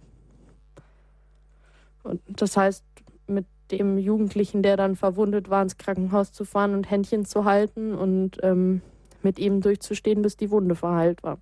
Und 2.04 2.22
das 2.28 2.58
heißt, 2.58 2.84
mit 3.28 3.46
dem 3.72 3.98
Jugendlichen, 3.98 4.62
der 4.64 4.78
dann 4.78 4.96
verwundet 4.96 5.50
war, 5.50 5.62
ins 5.62 5.78
Krankenhaus 5.78 6.32
zu 6.32 6.46
fahren 6.46 6.74
und 6.74 6.90
Händchen 6.90 7.26
zu 7.26 7.46
halten 7.46 7.96
und 7.96 8.38
ähm, 8.44 8.82
mit 9.24 9.40
ihm 9.40 9.62
durchzustehen, 9.62 10.22
bis 10.22 10.38
die 10.38 10.52
Wunde 10.52 10.76
verheilt 10.76 11.24
war. 11.24 11.40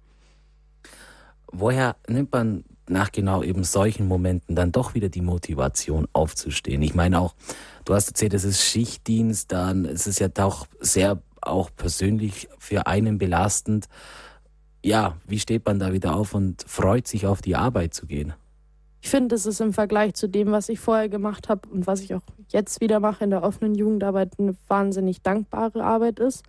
Woher 1.51 1.95
nimmt 2.07 2.31
man 2.31 2.63
nach 2.87 3.11
genau 3.11 3.43
eben 3.43 3.63
solchen 3.63 4.07
Momenten 4.07 4.55
dann 4.55 4.71
doch 4.71 4.93
wieder 4.93 5.09
die 5.09 5.21
Motivation 5.21 6.07
aufzustehen? 6.13 6.81
Ich 6.81 6.95
meine 6.95 7.19
auch, 7.19 7.35
du 7.85 7.93
hast 7.93 8.07
erzählt, 8.07 8.33
es 8.33 8.43
ist 8.43 8.63
Schichtdienst, 8.63 9.51
dann 9.51 9.85
ist 9.85 10.07
es 10.07 10.19
ja 10.19 10.27
doch 10.27 10.67
sehr 10.79 11.21
auch 11.41 11.69
persönlich 11.75 12.47
für 12.57 12.87
einen 12.87 13.17
belastend. 13.17 13.87
Ja, 14.83 15.17
wie 15.25 15.39
steht 15.39 15.65
man 15.65 15.79
da 15.79 15.93
wieder 15.93 16.15
auf 16.15 16.33
und 16.33 16.63
freut 16.67 17.07
sich 17.07 17.25
auf 17.25 17.41
die 17.41 17.55
Arbeit 17.55 17.93
zu 17.93 18.05
gehen? 18.05 18.33
Ich 19.01 19.09
finde, 19.09 19.35
es 19.35 19.45
ist 19.45 19.59
im 19.59 19.73
Vergleich 19.73 20.13
zu 20.13 20.29
dem, 20.29 20.51
was 20.51 20.69
ich 20.69 20.79
vorher 20.79 21.09
gemacht 21.09 21.49
habe 21.49 21.67
und 21.67 21.87
was 21.87 21.99
ich 21.99 22.13
auch 22.15 22.21
jetzt 22.47 22.79
wieder 22.79 23.01
mache 23.01 23.25
in 23.25 23.31
der 23.31 23.43
offenen 23.43 23.75
Jugendarbeit, 23.75 24.39
eine 24.39 24.55
wahnsinnig 24.69 25.21
dankbare 25.21 25.83
Arbeit 25.83 26.19
ist. 26.19 26.43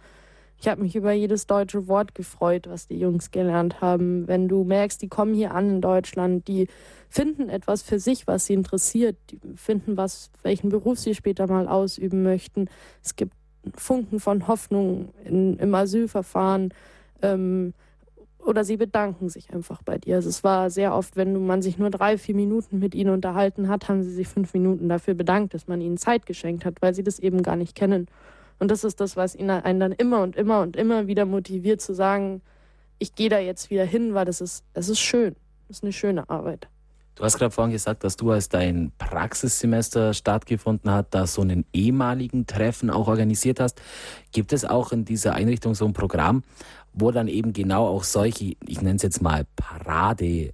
Ich 0.60 0.68
habe 0.68 0.82
mich 0.82 0.96
über 0.96 1.12
jedes 1.12 1.46
deutsche 1.46 1.88
Wort 1.88 2.14
gefreut, 2.14 2.66
was 2.68 2.86
die 2.86 2.98
Jungs 2.98 3.30
gelernt 3.30 3.80
haben. 3.80 4.26
Wenn 4.28 4.48
du 4.48 4.64
merkst, 4.64 5.02
die 5.02 5.08
kommen 5.08 5.34
hier 5.34 5.52
an 5.52 5.68
in 5.68 5.80
Deutschland, 5.80 6.48
die 6.48 6.68
finden 7.08 7.48
etwas 7.48 7.82
für 7.82 7.98
sich, 7.98 8.26
was 8.26 8.46
sie 8.46 8.54
interessiert, 8.54 9.16
die 9.30 9.40
finden 9.56 9.96
was, 9.96 10.30
welchen 10.42 10.70
Beruf 10.70 10.98
sie 10.98 11.14
später 11.14 11.46
mal 11.46 11.68
ausüben 11.68 12.22
möchten. 12.22 12.68
Es 13.02 13.16
gibt 13.16 13.34
Funken 13.74 14.20
von 14.20 14.48
Hoffnung 14.48 15.12
in, 15.24 15.58
im 15.58 15.74
Asylverfahren. 15.74 16.72
Ähm, 17.22 17.74
oder 18.44 18.64
sie 18.64 18.76
bedanken 18.76 19.30
sich 19.30 19.52
einfach 19.52 19.82
bei 19.82 19.98
dir. 19.98 20.16
Also 20.16 20.28
es 20.28 20.44
war 20.44 20.68
sehr 20.70 20.94
oft, 20.94 21.16
wenn 21.16 21.46
man 21.46 21.62
sich 21.62 21.78
nur 21.78 21.90
drei, 21.90 22.18
vier 22.18 22.34
Minuten 22.34 22.78
mit 22.78 22.94
ihnen 22.94 23.10
unterhalten 23.10 23.68
hat, 23.68 23.88
haben 23.88 24.02
sie 24.02 24.12
sich 24.12 24.28
fünf 24.28 24.52
Minuten 24.52 24.88
dafür 24.88 25.14
bedankt, 25.14 25.54
dass 25.54 25.66
man 25.66 25.80
ihnen 25.80 25.96
Zeit 25.96 26.26
geschenkt 26.26 26.64
hat, 26.64 26.82
weil 26.82 26.94
sie 26.94 27.02
das 27.02 27.18
eben 27.18 27.42
gar 27.42 27.56
nicht 27.56 27.74
kennen. 27.74 28.06
Und 28.58 28.70
das 28.70 28.84
ist 28.84 29.00
das, 29.00 29.16
was 29.16 29.34
ihn 29.34 29.50
einen 29.50 29.80
dann 29.80 29.92
immer 29.92 30.22
und 30.22 30.36
immer 30.36 30.60
und 30.60 30.76
immer 30.76 31.06
wieder 31.06 31.26
motiviert 31.26 31.80
zu 31.80 31.94
sagen, 31.94 32.42
ich 32.98 33.14
gehe 33.14 33.28
da 33.28 33.38
jetzt 33.38 33.70
wieder 33.70 33.84
hin, 33.84 34.14
weil 34.14 34.24
das 34.24 34.40
ist, 34.40 34.64
es 34.74 34.88
ist 34.88 35.00
schön. 35.00 35.36
Das 35.68 35.78
ist 35.78 35.82
eine 35.82 35.92
schöne 35.92 36.28
Arbeit. 36.30 36.68
Du 37.16 37.22
hast 37.22 37.38
gerade 37.38 37.52
vorhin 37.52 37.72
gesagt, 37.72 38.02
dass 38.02 38.16
du, 38.16 38.32
als 38.32 38.48
dein 38.48 38.90
Praxissemester 38.98 40.14
stattgefunden 40.14 40.90
hat, 40.90 41.14
da 41.14 41.28
so 41.28 41.42
einen 41.42 41.64
ehemaligen 41.72 42.46
Treffen 42.46 42.90
auch 42.90 43.06
organisiert 43.06 43.60
hast. 43.60 43.80
Gibt 44.32 44.52
es 44.52 44.64
auch 44.64 44.90
in 44.90 45.04
dieser 45.04 45.34
Einrichtung 45.34 45.74
so 45.74 45.84
ein 45.84 45.92
Programm, 45.92 46.42
wo 46.92 47.12
dann 47.12 47.28
eben 47.28 47.52
genau 47.52 47.86
auch 47.86 48.02
solche, 48.02 48.56
ich 48.66 48.82
nenne 48.82 48.96
es 48.96 49.02
jetzt 49.02 49.22
mal 49.22 49.46
Parade 49.54 50.52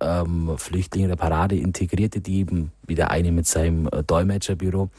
ähm, 0.00 0.56
Flüchtlinge 0.58 1.08
der 1.08 1.16
Parade 1.16 1.56
Integrierte, 1.56 2.20
die 2.20 2.38
eben 2.38 2.72
wie 2.86 2.94
der 2.94 3.10
eine 3.10 3.32
mit 3.32 3.46
seinem 3.46 3.88
äh, 3.88 4.02
Dolmetscherbüro 4.02 4.90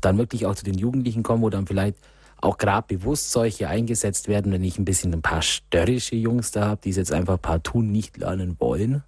dann 0.00 0.18
wirklich 0.18 0.46
auch 0.46 0.54
zu 0.54 0.64
den 0.64 0.78
Jugendlichen 0.78 1.22
kommen, 1.22 1.42
wo 1.42 1.50
dann 1.50 1.66
vielleicht 1.66 1.96
auch 2.40 2.58
gerade 2.58 2.86
bewusst 2.86 3.32
solche 3.32 3.68
eingesetzt 3.68 4.28
werden, 4.28 4.52
wenn 4.52 4.64
ich 4.64 4.78
ein 4.78 4.84
bisschen 4.84 5.12
ein 5.12 5.22
paar 5.22 5.42
störrische 5.42 6.16
Jungs 6.16 6.50
da 6.50 6.66
habe, 6.68 6.80
die 6.84 6.90
es 6.90 6.96
jetzt 6.96 7.12
einfach 7.12 7.40
partout 7.40 7.82
nicht 7.82 8.18
lernen 8.18 8.56
wollen? 8.58 9.02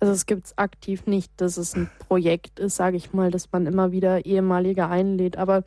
Also 0.00 0.12
es 0.12 0.26
gibt 0.26 0.46
es 0.46 0.58
aktiv 0.58 1.06
nicht, 1.06 1.30
dass 1.36 1.56
es 1.56 1.76
ein 1.76 1.88
Projekt 2.08 2.58
ist, 2.58 2.76
sage 2.76 2.96
ich 2.96 3.12
mal, 3.12 3.30
dass 3.30 3.50
man 3.52 3.66
immer 3.66 3.92
wieder 3.92 4.26
ehemalige 4.26 4.88
einlädt. 4.88 5.36
Aber 5.36 5.62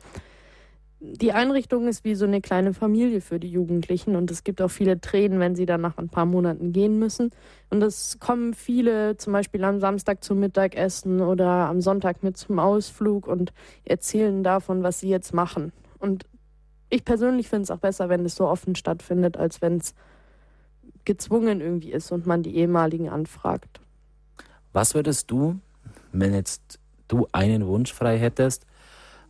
die 1.12 1.32
Einrichtung 1.32 1.86
ist 1.86 2.04
wie 2.04 2.14
so 2.14 2.24
eine 2.24 2.40
kleine 2.40 2.74
Familie 2.74 3.20
für 3.20 3.38
die 3.38 3.50
Jugendlichen 3.50 4.16
und 4.16 4.30
es 4.30 4.44
gibt 4.44 4.60
auch 4.60 4.70
viele 4.70 5.00
Tränen, 5.00 5.38
wenn 5.38 5.54
sie 5.54 5.66
dann 5.66 5.80
nach 5.80 5.98
ein 5.98 6.08
paar 6.08 6.26
Monaten 6.26 6.72
gehen 6.72 6.98
müssen. 6.98 7.30
Und 7.70 7.82
es 7.82 8.18
kommen 8.18 8.54
viele 8.54 9.16
zum 9.16 9.32
Beispiel 9.32 9.62
am 9.64 9.78
Samstag 9.80 10.24
zum 10.24 10.40
Mittagessen 10.40 11.20
oder 11.20 11.46
am 11.46 11.80
Sonntag 11.80 12.22
mit 12.22 12.36
zum 12.36 12.58
Ausflug 12.58 13.28
und 13.28 13.52
erzählen 13.84 14.42
davon, 14.42 14.82
was 14.82 15.00
sie 15.00 15.08
jetzt 15.08 15.32
machen. 15.32 15.72
Und 15.98 16.26
ich 16.90 17.04
persönlich 17.04 17.48
finde 17.48 17.64
es 17.64 17.70
auch 17.70 17.78
besser, 17.78 18.08
wenn 18.08 18.24
es 18.24 18.34
so 18.34 18.46
offen 18.46 18.74
stattfindet, 18.74 19.36
als 19.36 19.62
wenn 19.62 19.76
es 19.76 19.94
gezwungen 21.04 21.60
irgendwie 21.60 21.92
ist 21.92 22.10
und 22.10 22.26
man 22.26 22.42
die 22.42 22.56
ehemaligen 22.56 23.08
anfragt. 23.08 23.80
Was 24.72 24.94
würdest 24.94 25.30
du, 25.30 25.58
wenn 26.12 26.34
jetzt 26.34 26.78
du 27.08 27.28
einen 27.32 27.66
Wunsch 27.66 27.92
frei 27.92 28.18
hättest, 28.18 28.66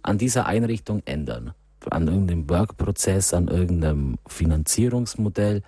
an 0.02 0.18
dieser 0.18 0.46
Einrichtung 0.46 1.02
ändern? 1.04 1.52
An 1.90 2.08
irgendeinem 2.08 2.48
Workprozess, 2.48 3.34
an 3.34 3.48
irgendeinem 3.48 4.18
Finanzierungsmodell? 4.26 5.62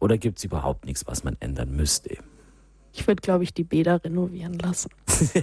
Oder 0.00 0.18
gibt 0.18 0.38
es 0.38 0.44
überhaupt 0.44 0.84
nichts, 0.86 1.06
was 1.06 1.24
man 1.24 1.36
ändern 1.40 1.74
müsste? 1.74 2.18
Ich 2.92 3.06
würde, 3.06 3.20
glaube 3.20 3.44
ich, 3.44 3.54
die 3.54 3.64
Bäder 3.64 4.02
renovieren 4.02 4.58
lassen. 4.58 4.90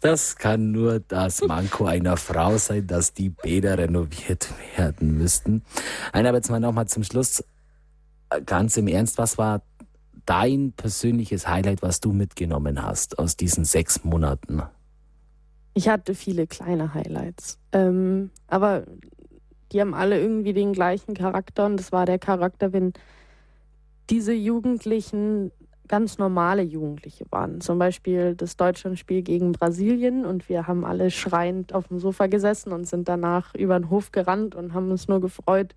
das 0.00 0.36
kann 0.36 0.72
nur 0.72 1.00
das 1.00 1.42
Manko 1.42 1.86
einer 1.86 2.16
Frau 2.16 2.58
sein, 2.58 2.86
dass 2.86 3.12
die 3.12 3.30
Bäder 3.30 3.78
renoviert 3.78 4.48
werden 4.76 5.16
müssten. 5.16 5.62
Nein, 6.12 6.26
aber 6.26 6.38
jetzt 6.38 6.50
mal 6.50 6.60
nochmal 6.60 6.88
zum 6.88 7.04
Schluss. 7.04 7.44
Ganz 8.46 8.76
im 8.76 8.86
Ernst, 8.86 9.18
was 9.18 9.38
war 9.38 9.62
dein 10.24 10.72
persönliches 10.72 11.48
Highlight, 11.48 11.82
was 11.82 12.00
du 12.00 12.12
mitgenommen 12.12 12.82
hast 12.82 13.18
aus 13.18 13.36
diesen 13.36 13.64
sechs 13.64 14.04
Monaten? 14.04 14.62
Ich 15.74 15.88
hatte 15.88 16.14
viele 16.14 16.46
kleine 16.46 16.94
Highlights. 16.94 17.58
Ähm, 17.72 18.30
aber 18.48 18.84
die 19.72 19.80
haben 19.80 19.94
alle 19.94 20.20
irgendwie 20.20 20.52
den 20.52 20.72
gleichen 20.72 21.14
Charakter 21.14 21.66
und 21.66 21.76
das 21.76 21.92
war 21.92 22.06
der 22.06 22.18
Charakter, 22.18 22.72
wenn 22.72 22.92
diese 24.10 24.32
Jugendlichen 24.32 25.52
ganz 25.86 26.18
normale 26.18 26.62
Jugendliche 26.62 27.24
waren. 27.30 27.60
Zum 27.60 27.78
Beispiel 27.78 28.34
das 28.34 28.56
Deutschlandspiel 28.56 29.22
gegen 29.22 29.52
Brasilien 29.52 30.24
und 30.24 30.48
wir 30.48 30.66
haben 30.66 30.84
alle 30.84 31.10
schreiend 31.10 31.72
auf 31.72 31.88
dem 31.88 31.98
Sofa 31.98 32.26
gesessen 32.26 32.72
und 32.72 32.86
sind 32.86 33.08
danach 33.08 33.54
über 33.54 33.78
den 33.78 33.90
Hof 33.90 34.12
gerannt 34.12 34.54
und 34.54 34.72
haben 34.72 34.90
uns 34.90 35.08
nur 35.08 35.20
gefreut. 35.20 35.74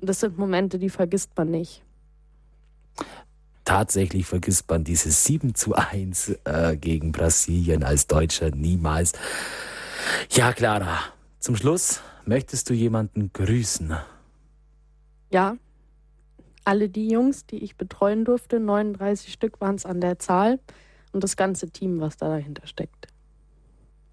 Und 0.00 0.08
das 0.08 0.20
sind 0.20 0.38
Momente, 0.38 0.78
die 0.78 0.90
vergisst 0.90 1.30
man 1.36 1.50
nicht 1.50 1.82
tatsächlich 3.66 4.24
vergisst 4.26 4.70
man 4.70 4.84
dieses 4.84 5.24
7 5.24 5.54
zu 5.54 5.74
1 5.74 6.38
äh, 6.44 6.76
gegen 6.78 7.12
Brasilien 7.12 7.84
als 7.84 8.06
Deutscher 8.06 8.50
niemals. 8.50 9.12
Ja, 10.30 10.54
Clara, 10.54 10.98
zum 11.38 11.56
Schluss 11.56 12.00
möchtest 12.24 12.70
du 12.70 12.74
jemanden 12.74 13.30
grüßen? 13.32 13.94
Ja, 15.30 15.56
alle 16.64 16.88
die 16.88 17.08
Jungs, 17.08 17.46
die 17.46 17.62
ich 17.62 17.76
betreuen 17.76 18.24
durfte, 18.24 18.58
39 18.58 19.32
Stück 19.32 19.60
waren 19.60 19.74
es 19.74 19.84
an 19.84 20.00
der 20.00 20.18
Zahl 20.18 20.58
und 21.12 21.22
das 21.22 21.36
ganze 21.36 21.70
Team, 21.70 22.00
was 22.00 22.16
da 22.16 22.28
dahinter 22.28 22.66
steckt. 22.66 23.08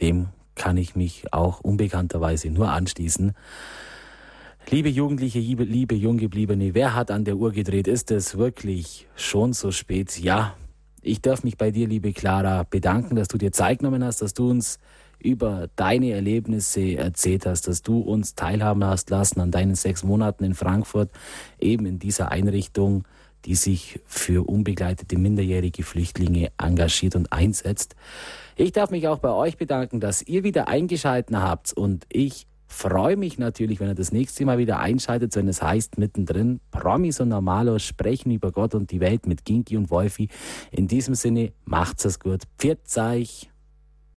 Dem 0.01 0.29
kann 0.55 0.77
ich 0.77 0.95
mich 0.95 1.33
auch 1.33 1.61
unbekannterweise 1.61 2.49
nur 2.49 2.69
anschließen. 2.69 3.33
Liebe 4.69 4.89
Jugendliche, 4.89 5.39
liebe, 5.39 5.65
liebe 5.65 5.93
Junggebliebene, 5.93 6.73
wer 6.73 6.95
hat 6.95 7.11
an 7.11 7.25
der 7.25 7.35
Uhr 7.35 7.51
gedreht? 7.51 7.87
Ist 7.87 8.09
es 8.11 8.37
wirklich 8.37 9.07
schon 9.15 9.53
so 9.53 9.71
spät? 9.71 10.17
Ja, 10.19 10.55
ich 11.01 11.21
darf 11.21 11.43
mich 11.43 11.57
bei 11.57 11.69
dir, 11.69 11.87
liebe 11.87 12.13
Clara, 12.13 12.63
bedanken, 12.63 13.15
dass 13.15 13.27
du 13.27 13.37
dir 13.37 13.51
Zeit 13.51 13.79
genommen 13.79 14.03
hast, 14.03 14.21
dass 14.21 14.33
du 14.33 14.49
uns 14.49 14.79
über 15.19 15.69
deine 15.75 16.11
Erlebnisse 16.11 16.97
erzählt 16.97 17.45
hast, 17.45 17.67
dass 17.67 17.81
du 17.81 17.99
uns 17.99 18.35
teilhaben 18.35 18.83
hast 18.83 19.09
lassen 19.09 19.41
an 19.41 19.51
deinen 19.51 19.75
sechs 19.75 20.03
Monaten 20.03 20.43
in 20.43 20.55
Frankfurt, 20.55 21.11
eben 21.59 21.85
in 21.85 21.99
dieser 21.99 22.31
Einrichtung, 22.31 23.03
die 23.45 23.55
sich 23.55 23.99
für 24.05 24.47
unbegleitete 24.47 25.17
minderjährige 25.17 25.83
Flüchtlinge 25.83 26.51
engagiert 26.57 27.15
und 27.15 27.31
einsetzt. 27.31 27.95
Ich 28.55 28.71
darf 28.71 28.89
mich 28.89 29.07
auch 29.07 29.19
bei 29.19 29.31
euch 29.31 29.57
bedanken, 29.57 29.99
dass 29.99 30.21
ihr 30.21 30.43
wieder 30.43 30.67
eingeschalten 30.67 31.41
habt 31.41 31.73
und 31.73 32.05
ich 32.09 32.47
freue 32.73 33.15
mich 33.15 33.37
natürlich, 33.37 33.79
wenn 33.79 33.87
ihr 33.87 33.95
das 33.95 34.11
nächste 34.11 34.45
Mal 34.45 34.57
wieder 34.57 34.79
einschaltet, 34.79 35.35
wenn 35.35 35.47
es 35.47 35.61
heißt 35.61 35.97
mittendrin 35.97 36.59
Promis 36.71 37.19
und 37.19 37.29
Normalos 37.29 37.83
sprechen 37.83 38.31
über 38.31 38.51
Gott 38.51 38.75
und 38.75 38.91
die 38.91 38.99
Welt 38.99 39.27
mit 39.27 39.45
Ginki 39.45 39.77
und 39.77 39.89
Wolfi. 39.89 40.29
In 40.71 40.87
diesem 40.87 41.15
Sinne, 41.15 41.53
macht's 41.65 42.05
es 42.05 42.19
gut. 42.19 42.43
Pfiat 42.57 42.79
euch. 42.97 43.52